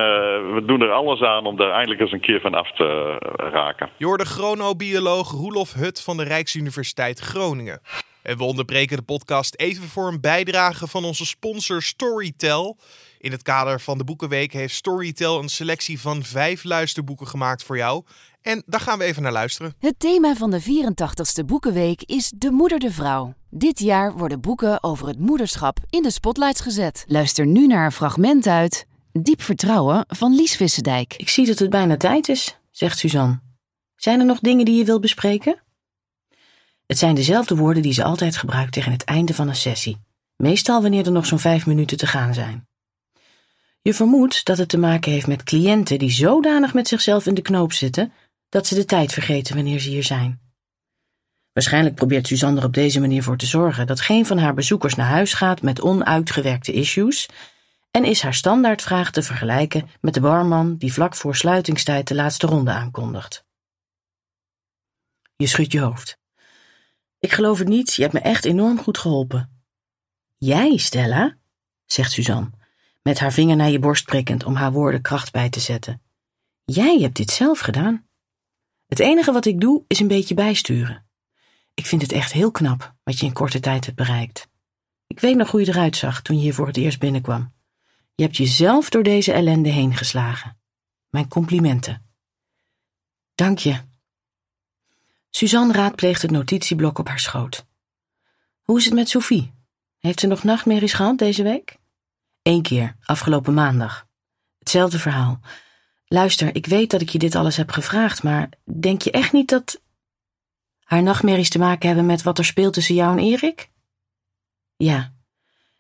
we 0.54 0.64
doen 0.66 0.82
er 0.82 0.92
alles 0.92 1.22
aan 1.22 1.46
om 1.46 1.58
daar 1.58 1.72
eindelijk 1.72 2.02
eens 2.02 2.12
een 2.12 2.20
keer 2.20 2.42
van 2.42 2.54
af 2.54 2.72
te 2.72 3.18
raken. 3.52 3.90
Je 3.98 4.06
hoorde 4.06 4.26
chronobioloog 4.26 5.32
Roelof 5.32 5.74
Hut 5.74 6.04
van 6.04 6.18
de 6.18 6.24
Rijksuniversiteit 6.24 7.20
Groningen. 7.20 7.82
En 8.22 8.38
we 8.38 8.44
onderbreken 8.44 8.98
de 8.98 9.04
podcast 9.04 9.56
even 9.56 9.88
voor 9.88 10.08
een 10.08 10.22
bijdrage 10.22 10.88
van 10.88 11.04
onze 11.04 11.26
sponsor 11.26 11.82
Storytel. 11.82 12.78
In 13.26 13.32
het 13.32 13.42
kader 13.42 13.82
van 13.82 13.98
de 13.98 14.04
Boekenweek 14.04 14.54
heeft 14.54 14.76
Storytel 14.76 15.40
een 15.40 15.50
selectie 15.50 16.00
van 16.00 16.24
vijf 16.24 16.64
luisterboeken 16.64 17.28
gemaakt 17.28 17.64
voor 17.64 17.78
jou. 17.78 18.04
En 18.42 18.64
daar 18.66 18.80
gaan 18.80 18.98
we 18.98 19.04
even 19.04 19.24
naar 19.24 19.32
luisteren. 19.32 19.76
Het 19.80 20.00
thema 20.00 20.36
van 20.36 20.52
de 20.52 20.62
84ste 20.62 21.46
Boekenweek 21.46 22.02
is 22.02 22.34
De 22.36 22.52
Moeder 22.52 22.80
de 22.80 22.92
Vrouw. 22.92 23.34
Dit 23.50 23.80
jaar 23.80 24.14
worden 24.14 24.42
boeken 24.42 24.84
over 24.84 25.08
het 25.08 25.20
moederschap 25.20 25.78
in 25.90 26.04
de 26.04 26.12
spotlights 26.12 26.62
gezet. 26.62 27.06
Luister 27.08 27.46
nu 27.46 27.68
naar 27.68 27.86
een 27.86 27.92
fragment 27.92 28.48
uit 28.48 28.86
Diep 29.12 29.42
Vertrouwen 29.42 30.06
van 30.08 30.36
Lies 30.36 30.56
Vissendijk. 30.56 31.14
Ik 31.18 31.30
zie 31.30 31.46
dat 31.46 31.60
het 31.60 31.70
bijna 31.70 31.98
tijd 31.98 32.30
is, 32.30 32.60
zegt 32.72 32.98
Suzanne. 32.98 33.40
Zijn 33.96 34.20
er 34.20 34.26
nog 34.26 34.40
dingen 34.40 34.66
die 34.66 34.78
je 34.78 34.86
wilt 34.86 35.02
bespreken? 35.02 35.64
Het 36.86 36.98
zijn 36.98 37.16
dezelfde 37.16 37.56
woorden 37.56 37.84
die 37.84 37.94
ze 37.94 38.04
altijd 38.04 38.38
gebruikt 38.38 38.72
tegen 38.72 38.92
het 38.92 39.04
einde 39.04 39.34
van 39.34 39.48
een 39.48 39.56
sessie. 39.56 39.98
Meestal 40.36 40.82
wanneer 40.82 41.06
er 41.06 41.12
nog 41.12 41.26
zo'n 41.26 41.40
vijf 41.40 41.66
minuten 41.66 41.98
te 41.98 42.08
gaan 42.08 42.34
zijn. 42.34 42.68
Je 43.86 43.94
vermoedt 43.94 44.46
dat 44.46 44.58
het 44.58 44.70
te 44.70 44.78
maken 44.78 45.12
heeft 45.12 45.28
met 45.28 45.44
cliënten 45.44 46.00
die 46.00 46.10
zodanig 46.10 46.74
met 46.74 46.88
zichzelf 46.88 47.26
in 47.26 47.34
de 47.34 47.42
knoop 47.42 47.74
zitten 47.74 48.14
dat 48.50 48.68
ze 48.68 48.76
de 48.76 48.86
tijd 48.86 49.14
vergeten 49.14 49.56
wanneer 49.56 49.80
ze 49.80 49.90
hier 49.90 50.04
zijn. 50.04 50.40
Waarschijnlijk 51.54 51.96
probeert 51.96 52.28
Suzanne 52.28 52.60
er 52.60 52.66
op 52.66 52.74
deze 52.74 53.00
manier 53.00 53.24
voor 53.24 53.38
te 53.38 53.46
zorgen 53.46 53.88
dat 53.88 54.02
geen 54.02 54.26
van 54.26 54.38
haar 54.38 54.54
bezoekers 54.54 54.96
naar 54.96 55.08
huis 55.08 55.34
gaat 55.34 55.62
met 55.62 55.82
onuitgewerkte 55.82 56.74
issues 56.74 57.30
en 57.92 58.06
is 58.06 58.22
haar 58.22 58.34
standaardvraag 58.34 59.12
te 59.12 59.24
vergelijken 59.24 59.90
met 60.02 60.14
de 60.14 60.22
barman 60.22 60.78
die 60.78 60.94
vlak 60.94 61.16
voor 61.16 61.36
sluitingstijd 61.36 62.08
de 62.08 62.16
laatste 62.16 62.48
ronde 62.48 62.72
aankondigt. 62.72 63.46
Je 65.36 65.48
schudt 65.48 65.72
je 65.72 65.80
hoofd. 65.80 66.18
Ik 67.20 67.32
geloof 67.32 67.60
het 67.60 67.68
niet, 67.68 67.94
je 67.94 68.02
hebt 68.02 68.14
me 68.14 68.20
echt 68.20 68.46
enorm 68.46 68.80
goed 68.80 68.98
geholpen. 68.98 69.64
Jij, 70.38 70.78
Stella? 70.78 71.38
zegt 71.86 72.12
Suzanne 72.12 72.55
met 73.08 73.20
haar 73.20 73.34
vinger 73.34 73.56
naar 73.56 73.70
je 73.70 73.80
borst 73.80 74.06
prikkend 74.06 74.44
om 74.44 74.56
haar 74.56 74.72
woorden 74.72 75.02
kracht 75.02 75.32
bij 75.32 75.50
te 75.50 75.60
zetten. 75.60 76.02
Jij 76.64 77.00
hebt 77.00 77.16
dit 77.16 77.30
zelf 77.30 77.60
gedaan. 77.60 78.08
Het 78.86 79.00
enige 79.00 79.32
wat 79.32 79.46
ik 79.46 79.60
doe 79.60 79.84
is 79.88 80.00
een 80.00 80.08
beetje 80.08 80.34
bijsturen. 80.34 81.08
Ik 81.74 81.86
vind 81.86 82.02
het 82.02 82.12
echt 82.12 82.32
heel 82.32 82.52
knap 82.52 82.96
wat 83.04 83.20
je 83.20 83.26
in 83.26 83.34
korte 83.34 83.60
tijd 83.60 83.86
hebt 83.86 83.98
bereikt. 83.98 84.48
Ik 85.08 85.20
weet 85.20 85.36
nog 85.36 85.52
hoe 85.52 85.60
je 85.60 85.68
eruit 85.68 85.96
zag 85.96 86.22
toen 86.22 86.36
je 86.36 86.42
hier 86.42 86.54
voor 86.54 86.68
het 86.68 86.78
eerst 86.78 87.00
binnenkwam. 87.00 87.54
Je 88.16 88.24
hebt 88.24 88.38
jezelf 88.38 88.90
door 88.90 89.04
deze 89.04 89.32
ellende 89.32 89.70
heen 89.70 89.96
geslagen. 89.96 90.60
Mijn 91.10 91.28
complimenten. 91.28 92.06
Dank 93.36 93.60
je. 93.60 93.82
Suzanne 95.30 95.74
raadpleegt 95.74 96.22
het 96.22 96.32
notitieblok 96.32 96.98
op 96.98 97.08
haar 97.08 97.20
schoot. 97.20 97.66
Hoe 98.62 98.78
is 98.78 98.86
het 98.86 98.94
met 98.94 99.10
Sophie? 99.10 99.54
Heeft 100.00 100.20
ze 100.20 100.28
nog 100.28 100.44
nachtmerries 100.44 100.94
gehad 100.94 101.18
deze 101.18 101.44
week? 101.44 101.84
Eén 102.46 102.62
keer, 102.62 102.96
afgelopen 103.06 103.54
maandag. 103.54 104.08
Hetzelfde 104.60 105.00
verhaal. 105.00 105.40
Luister, 106.06 106.56
ik 106.56 106.66
weet 106.66 106.92
dat 106.92 107.02
ik 107.02 107.10
je 107.10 107.18
dit 107.18 107.36
alles 107.36 107.58
heb 107.58 107.72
gevraagd, 107.72 108.24
maar 108.24 108.50
denk 108.80 109.02
je 109.02 109.12
echt 109.12 109.32
niet 109.32 109.50
dat 109.50 109.82
haar 110.80 111.04
nachtmerries 111.04 111.50
te 111.50 111.60
maken 111.60 111.88
hebben 111.88 112.06
met 112.06 112.24
wat 112.24 112.38
er 112.38 112.46
speelt 112.46 112.74
tussen 112.74 112.96
jou 112.96 113.18
en 113.18 113.24
Erik? 113.24 113.72
Ja. 114.76 115.14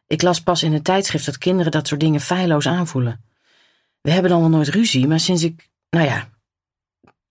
Ik 0.07 0.21
las 0.21 0.41
pas 0.41 0.63
in 0.63 0.73
het 0.73 0.83
tijdschrift 0.83 1.25
dat 1.25 1.37
kinderen 1.37 1.71
dat 1.71 1.87
soort 1.87 1.99
dingen 1.99 2.21
feilloos 2.21 2.67
aanvoelen. 2.67 3.23
We 4.01 4.11
hebben 4.11 4.31
dan 4.31 4.39
wel 4.39 4.49
nooit 4.49 4.67
ruzie, 4.67 5.07
maar 5.07 5.19
sinds 5.19 5.43
ik, 5.43 5.69
nou 5.89 6.05
ja, 6.05 6.29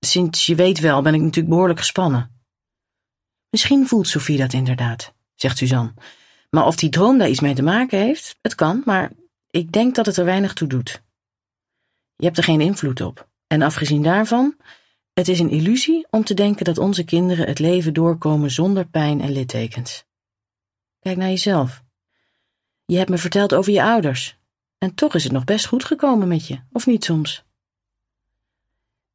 sinds 0.01 0.47
je 0.47 0.55
weet 0.55 0.81
wel, 0.81 1.03
ben 1.03 1.15
ik 1.15 1.21
natuurlijk 1.21 1.55
behoorlijk 1.55 1.79
gespannen. 1.79 2.45
Misschien 3.51 3.87
voelt 3.87 4.09
Sophie 4.09 4.39
dat 4.39 4.53
inderdaad, 4.53 5.15
zegt 5.35 5.59
Suzanne. 5.59 5.95
Maar 6.51 6.67
of 6.67 6.77
die 6.77 6.91
droom 6.91 7.19
daar 7.19 7.29
iets 7.29 7.41
mee 7.41 7.55
te 7.55 7.63
maken 7.63 7.99
heeft, 7.99 8.39
het 8.43 8.55
kan, 8.55 8.83
maar 8.85 9.11
ik 9.55 9.73
denk 9.73 9.95
dat 9.95 10.07
het 10.07 10.17
er 10.17 10.25
weinig 10.25 10.53
toe 10.53 10.69
doet. 10.69 11.03
Je 12.17 12.25
hebt 12.25 12.37
er 12.37 12.45
geen 12.45 12.61
invloed 12.61 13.01
op. 13.01 13.29
En 13.47 13.63
afgezien 13.63 14.03
daarvan, 14.03 14.57
het 15.13 15.29
is 15.29 15.39
een 15.39 15.51
illusie 15.51 16.07
om 16.11 16.25
te 16.25 16.35
denken 16.35 16.65
dat 16.65 16.79
onze 16.79 17.05
kinderen 17.05 17.47
het 17.47 17.59
leven 17.59 17.95
doorkomen 17.95 18.51
zonder 18.51 18.87
pijn 18.87 19.21
en 19.21 19.33
littekens. 19.33 20.05
Kijk 20.99 21.17
naar 21.17 21.29
jezelf. 21.29 21.83
Je 22.85 22.97
hebt 22.97 23.11
me 23.11 23.19
verteld 23.19 23.55
over 23.55 23.73
je 23.73 23.83
ouders. 23.83 24.39
En 24.79 24.95
toch 24.95 25.15
is 25.15 25.25
het 25.25 25.33
nog 25.33 25.45
best 25.45 25.67
goed 25.67 25.85
gekomen 25.85 26.29
met 26.29 26.47
je, 26.47 26.61
of 26.73 26.87
niet 26.87 27.05
soms? 27.05 27.45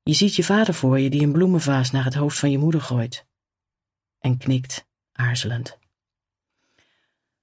Je 0.04 0.14
ziet 0.14 0.36
je 0.36 0.44
vader 0.44 0.74
voor 0.74 1.00
je 1.00 1.10
die 1.10 1.22
een 1.22 1.32
bloemenvaas 1.32 1.92
naar 1.92 2.04
het 2.04 2.16
hoofd 2.16 2.40
van 2.40 2.52
je 2.52 2.58
moeder 2.58 2.82
gooit. 2.82 3.26
En 4.20 4.38
knikt, 4.38 4.86
aarzelend. 5.12 5.78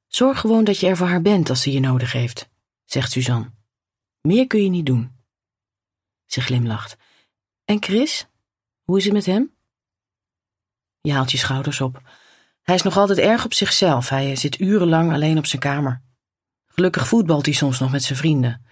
Zorg 0.07 0.41
gewoon 0.41 0.65
dat 0.65 0.81
je 0.81 0.87
er 0.87 0.97
voor 0.97 1.07
haar 1.07 1.23
bent 1.23 1.51
als 1.51 1.63
ze 1.63 1.73
je 1.73 1.81
nodig 1.81 2.13
heeft, 2.13 2.49
zegt 2.87 3.13
Suzanne. 3.13 3.51
Meer 4.21 4.47
kun 4.47 4.63
je 4.63 4.71
niet 4.71 4.87
doen. 4.87 5.11
Ze 6.25 6.41
glimlacht. 6.41 6.97
En 7.65 7.83
Chris? 7.83 8.27
Hoe 8.83 8.99
is 8.99 9.05
het 9.05 9.13
met 9.13 9.27
hem? 9.27 9.55
Je 11.01 11.13
haalt 11.13 11.31
je 11.31 11.39
schouders 11.39 11.81
op. 11.81 12.03
Hij 12.63 12.75
is 12.75 12.83
nog 12.83 12.97
altijd 12.97 13.19
erg 13.19 13.45
op 13.45 13.55
zichzelf. 13.55 14.09
Hij 14.09 14.37
zit 14.37 14.61
urenlang 14.61 15.13
alleen 15.13 15.39
op 15.39 15.47
zijn 15.47 15.63
kamer. 15.63 16.03
Gelukkig 16.67 17.09
voetbalt 17.09 17.45
hij 17.45 17.55
soms 17.55 17.79
nog 17.79 17.91
met 17.91 18.03
zijn 18.03 18.19
vrienden. 18.19 18.65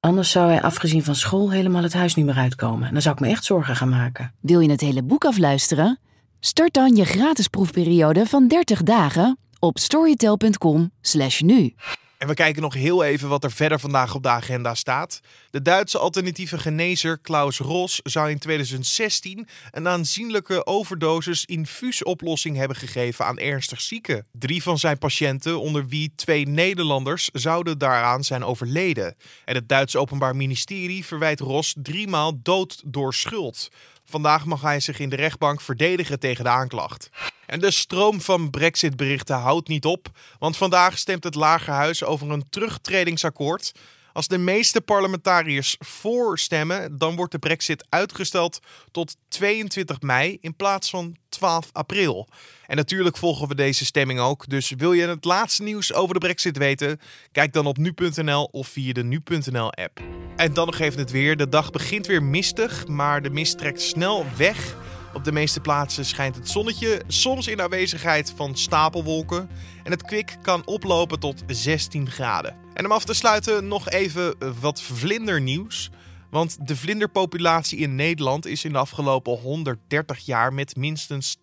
Anders 0.00 0.30
zou 0.30 0.50
hij 0.50 0.62
afgezien 0.62 1.04
van 1.04 1.14
school 1.14 1.50
helemaal 1.50 1.82
het 1.82 1.92
huis 1.92 2.14
niet 2.14 2.24
meer 2.24 2.34
uitkomen. 2.34 2.86
En 2.86 2.92
dan 2.92 3.02
zou 3.02 3.14
ik 3.14 3.20
me 3.20 3.28
echt 3.28 3.44
zorgen 3.44 3.76
gaan 3.76 3.88
maken. 3.88 4.34
Wil 4.40 4.60
je 4.60 4.70
het 4.70 4.80
hele 4.80 5.02
boek 5.02 5.24
afluisteren? 5.24 5.98
Start 6.40 6.74
dan 6.74 6.96
je 6.96 7.04
gratis 7.04 7.48
proefperiode 7.48 8.26
van 8.26 8.48
30 8.48 8.82
dagen 8.82 9.38
op 9.58 9.78
storytel.com/nu. 9.78 11.74
En 12.22 12.28
we 12.28 12.34
kijken 12.34 12.62
nog 12.62 12.74
heel 12.74 13.04
even 13.04 13.28
wat 13.28 13.44
er 13.44 13.52
verder 13.52 13.80
vandaag 13.80 14.14
op 14.14 14.22
de 14.22 14.28
agenda 14.28 14.74
staat. 14.74 15.20
De 15.50 15.62
Duitse 15.62 15.98
alternatieve 15.98 16.58
genezer 16.58 17.18
Klaus 17.18 17.58
Ros 17.58 18.00
zou 18.02 18.30
in 18.30 18.38
2016 18.38 19.48
een 19.70 19.88
aanzienlijke 19.88 20.66
overdosis 20.66 21.44
infuusoplossing 21.44 22.56
hebben 22.56 22.76
gegeven 22.76 23.24
aan 23.24 23.38
ernstig 23.38 23.80
zieken. 23.80 24.26
Drie 24.32 24.62
van 24.62 24.78
zijn 24.78 24.98
patiënten, 24.98 25.60
onder 25.60 25.86
wie 25.86 26.12
twee 26.16 26.46
Nederlanders, 26.48 27.28
zouden 27.32 27.78
daaraan 27.78 28.24
zijn 28.24 28.44
overleden. 28.44 29.16
En 29.44 29.54
het 29.54 29.68
Duitse 29.68 29.98
Openbaar 29.98 30.36
Ministerie 30.36 31.04
verwijt 31.04 31.40
Ros 31.40 31.74
driemaal 31.82 32.42
dood 32.42 32.82
door 32.84 33.14
schuld. 33.14 33.68
Vandaag 34.12 34.44
mag 34.44 34.60
hij 34.60 34.80
zich 34.80 34.98
in 34.98 35.08
de 35.08 35.16
rechtbank 35.16 35.60
verdedigen 35.60 36.18
tegen 36.18 36.44
de 36.44 36.50
aanklacht. 36.50 37.10
En 37.46 37.60
de 37.60 37.70
stroom 37.70 38.20
van 38.20 38.50
Brexit-berichten 38.50 39.36
houdt 39.36 39.68
niet 39.68 39.84
op, 39.84 40.08
want 40.38 40.56
vandaag 40.56 40.98
stemt 40.98 41.24
het 41.24 41.34
Lagerhuis 41.34 42.04
over 42.04 42.30
een 42.30 42.48
terugtredingsakkoord. 42.50 43.72
Als 44.12 44.28
de 44.28 44.38
meeste 44.38 44.80
parlementariërs 44.80 45.76
voorstemmen, 45.78 46.98
dan 46.98 47.16
wordt 47.16 47.32
de 47.32 47.38
Brexit 47.38 47.86
uitgesteld 47.88 48.60
tot 48.90 49.16
22 49.28 50.00
mei 50.00 50.38
in 50.40 50.56
plaats 50.56 50.90
van 50.90 51.16
12 51.28 51.68
april. 51.72 52.28
En 52.66 52.76
natuurlijk 52.76 53.16
volgen 53.16 53.48
we 53.48 53.54
deze 53.54 53.84
stemming 53.84 54.20
ook. 54.20 54.48
Dus 54.48 54.70
wil 54.70 54.92
je 54.92 55.06
het 55.06 55.24
laatste 55.24 55.62
nieuws 55.62 55.92
over 55.92 56.14
de 56.14 56.20
Brexit 56.20 56.58
weten? 56.58 57.00
Kijk 57.32 57.52
dan 57.52 57.66
op 57.66 57.76
nu.nl 57.76 58.44
of 58.44 58.68
via 58.68 58.92
de 58.92 59.04
nu.nl 59.04 59.72
app. 59.72 60.00
En 60.36 60.54
dan 60.54 60.66
nog 60.66 60.78
even 60.78 60.98
het 60.98 61.10
weer. 61.10 61.36
De 61.36 61.48
dag 61.48 61.70
begint 61.70 62.06
weer 62.06 62.22
mistig, 62.22 62.86
maar 62.86 63.22
de 63.22 63.30
mist 63.30 63.58
trekt 63.58 63.80
snel 63.80 64.26
weg. 64.36 64.76
Op 65.14 65.24
de 65.24 65.32
meeste 65.32 65.60
plaatsen 65.60 66.04
schijnt 66.04 66.36
het 66.36 66.48
zonnetje, 66.48 67.02
soms 67.06 67.46
in 67.46 67.60
aanwezigheid 67.60 68.32
van 68.36 68.56
stapelwolken. 68.56 69.48
En 69.82 69.90
het 69.90 70.02
kwik 70.02 70.36
kan 70.42 70.66
oplopen 70.66 71.20
tot 71.20 71.42
16 71.46 72.10
graden. 72.10 72.56
En 72.74 72.84
om 72.84 72.92
af 72.92 73.04
te 73.04 73.14
sluiten 73.14 73.68
nog 73.68 73.88
even 73.88 74.34
wat 74.60 74.82
vlindernieuws. 74.82 75.90
Want 76.32 76.56
de 76.66 76.76
vlinderpopulatie 76.76 77.78
in 77.78 77.94
Nederland 77.94 78.46
is 78.46 78.64
in 78.64 78.72
de 78.72 78.78
afgelopen 78.78 79.32
130 79.38 80.18
jaar 80.18 80.52
met 80.52 80.76
minstens 80.76 81.36
80% 81.36 81.40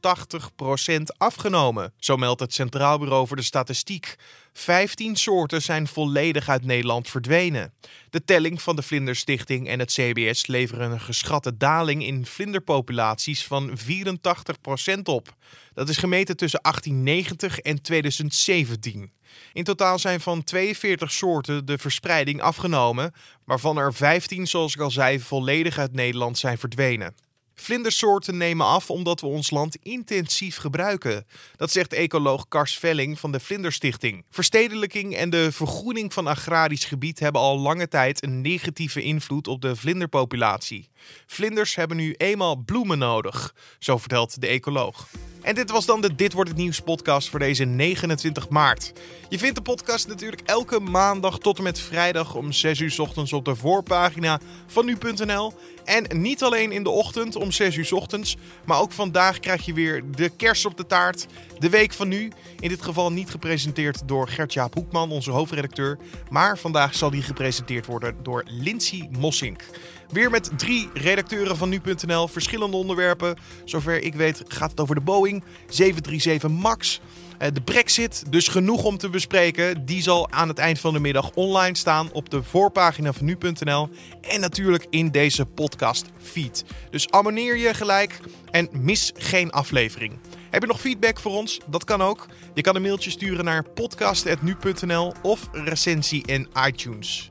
afgenomen. 1.18 1.94
Zo 2.00 2.18
meldt 2.18 2.40
het 2.40 2.54
Centraal 2.54 3.00
Bureau 3.00 3.28
voor 3.28 3.36
de 3.36 3.42
Statistiek. 3.44 4.16
15 4.54 5.16
soorten 5.16 5.62
zijn 5.62 5.88
volledig 5.88 6.50
uit 6.50 6.66
Nederland 6.66 7.10
verdwenen. 7.10 7.74
De 8.10 8.24
telling 8.24 8.62
van 8.62 8.76
de 8.76 8.82
Vlinderstichting 8.82 9.68
en 9.68 9.80
het 9.80 9.92
CBS 9.92 10.48
leveren 10.48 10.92
een 10.92 11.02
geschatte 11.02 11.58
daling 11.58 12.04
in 12.04 12.26
vlinderpopulaties 12.26 13.46
van 13.46 13.78
84% 13.78 15.02
op. 15.04 15.36
Dat 15.74 15.90
is 15.90 15.98
gemeten 15.98 16.38
tussen 16.38 16.60
1890 16.62 17.60
en 17.60 17.82
2017. 17.82 19.12
In 19.54 19.64
totaal 19.64 20.00
zijn 20.00 20.20
van 20.20 20.44
42 20.44 21.12
soorten 21.12 21.66
de 21.66 21.78
verspreiding 21.78 22.42
afgenomen, 22.42 23.14
waarvan 23.46 23.78
er 23.78 23.94
15, 23.94 24.48
zoals 24.48 24.76
ik 24.76 24.82
al 24.82 24.92
zei, 24.92 25.20
volledig 25.20 25.78
uit 25.78 25.94
Nederland 25.94 26.38
zijn 26.38 26.58
verdwenen. 26.58 27.14
Vlindersoorten 27.60 28.38
nemen 28.38 28.66
af 28.66 28.90
omdat 28.90 29.22
we 29.22 29.28
ons 29.28 29.50
land 29.50 29.76
intensief 29.76 30.58
gebruiken. 30.58 31.26
Dat 31.56 31.72
zegt 31.72 31.94
ecoloog 31.94 32.48
Kars 32.48 32.78
Velling 32.78 33.20
van 33.20 33.32
de 33.32 33.40
Vlinderstichting. 33.40 34.26
Verstedelijking 34.30 35.16
en 35.16 35.30
de 35.30 35.52
vergroening 35.52 36.14
van 36.14 36.28
agrarisch 36.28 36.86
gebied 36.86 37.20
hebben 37.20 37.42
al 37.42 37.60
lange 37.60 37.88
tijd 37.88 38.24
een 38.24 38.42
negatieve 38.42 39.02
invloed 39.02 39.48
op 39.48 39.62
de 39.62 39.76
vlinderpopulatie. 39.76 40.90
Vlinders 41.28 41.76
hebben 41.76 41.98
nu 41.98 42.14
eenmaal 42.18 42.56
bloemen 42.56 42.98
nodig, 42.98 43.56
zo 43.80 43.98
vertelt 43.98 44.42
de 44.42 44.48
ecoloog. 44.48 45.08
En 45.50 45.56
dit 45.56 45.72
was 45.72 45.86
dan 45.86 46.02
de 46.02 46.16
Dit 46.16 46.34
wordt 46.34 46.50
het 46.50 46.60
nieuws 46.60 46.80
podcast 46.80 47.30
voor 47.30 47.40
deze 47.40 47.64
29 47.64 48.50
maart. 48.50 48.94
Je 49.30 49.38
vindt 49.38 49.56
de 49.56 49.62
podcast 49.62 50.08
natuurlijk 50.08 50.42
elke 50.46 50.80
maandag 50.80 51.40
tot 51.40 51.58
en 51.58 51.64
met 51.64 51.80
vrijdag 51.80 52.36
om 52.36 52.52
6 52.52 52.80
uur 52.80 52.96
ochtends 52.98 53.34
op 53.34 53.46
de 53.46 53.56
voorpagina 53.56 54.40
van 54.68 54.86
nu.nl. 54.86 55.54
En 55.86 56.22
niet 56.22 56.44
alleen 56.44 56.72
in 56.72 56.84
de 56.84 56.90
ochtend 56.90 57.36
om 57.36 57.52
6 57.52 57.76
uur 57.76 57.94
ochtends, 57.94 58.38
maar 58.66 58.80
ook 58.80 58.92
vandaag 58.92 59.40
krijg 59.40 59.66
je 59.66 59.74
weer 59.74 60.04
de 60.16 60.30
kerst 60.30 60.66
op 60.66 60.78
de 60.78 60.86
taart, 60.86 61.26
de 61.60 61.70
week 61.70 61.94
van 61.94 62.08
nu. 62.08 62.32
In 62.60 62.70
dit 62.70 62.82
geval 62.82 63.12
niet 63.12 63.30
gepresenteerd 63.30 64.08
door 64.08 64.28
Gert-Jaap 64.28 64.74
Hoekman, 64.74 65.12
onze 65.12 65.32
hoofdredacteur, 65.32 65.98
maar 66.30 66.58
vandaag 66.58 66.96
zal 66.96 67.10
die 67.10 67.22
gepresenteerd 67.22 67.86
worden 67.86 68.16
door 68.24 68.44
Lindsay 68.48 69.10
Mossink. 69.20 69.64
Weer 70.12 70.30
met 70.30 70.52
drie 70.56 70.90
redacteuren 70.94 71.58
van 71.58 71.70
nu.nl, 71.70 72.28
verschillende 72.28 72.78
onderwerpen. 72.78 73.38
Zover 73.66 74.04
ik 74.04 74.16
weet 74.16 74.44
gaat 74.48 74.72
het 74.72 74.80
over 74.80 74.96
de 74.96 75.02
Boeing 75.02 75.44
737 75.68 76.50
MAX. 76.50 77.02
Eh, 77.38 77.48
de 77.54 77.62
Brexit, 77.62 78.24
dus 78.30 78.48
genoeg 78.48 78.84
om 78.84 78.98
te 78.98 79.10
bespreken. 79.10 79.86
Die 79.86 80.02
zal 80.02 80.32
aan 80.32 80.48
het 80.48 80.58
eind 80.58 80.80
van 80.80 80.94
de 80.94 81.00
middag 81.00 81.32
online 81.34 81.78
staan 81.78 82.12
op 82.12 82.30
de 82.30 82.44
voorpagina 82.44 83.14
van 83.14 83.26
nu.nl. 83.26 83.90
En 84.22 84.40
natuurlijk 84.40 84.86
in 84.90 85.12
deze 85.12 85.46
podcast 85.46 86.06
feed. 86.22 86.64
Dus 86.90 87.10
abonneer 87.10 87.58
je 87.58 87.74
gelijk 87.74 88.20
en 88.52 88.70
mis 88.72 89.12
geen 89.16 89.52
aflevering. 89.52 90.18
Heb 90.50 90.62
je 90.62 90.68
nog 90.68 90.82
feedback 90.82 91.20
voor 91.20 91.32
ons? 91.32 91.60
Dat 91.66 91.84
kan 91.84 92.02
ook. 92.02 92.26
Je 92.54 92.62
kan 92.62 92.76
een 92.76 92.82
mailtje 92.82 93.10
sturen 93.10 93.46
naar 93.46 93.64
podcast.nu.nl 93.64 95.14
of 95.22 95.50
recensie 95.52 96.24
in 96.26 96.48
iTunes. 96.68 97.30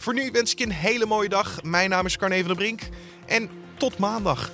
Voor 0.00 0.14
nu 0.14 0.30
wens 0.30 0.52
ik 0.52 0.58
je 0.58 0.64
een 0.64 0.70
hele 0.70 1.06
mooie 1.06 1.28
dag. 1.28 1.62
Mijn 1.62 1.90
naam 1.90 2.06
is 2.06 2.16
Carne 2.16 2.38
van 2.38 2.46
der 2.46 2.56
Brink 2.56 2.80
en 3.26 3.50
tot 3.78 3.98
maandag. 3.98 4.50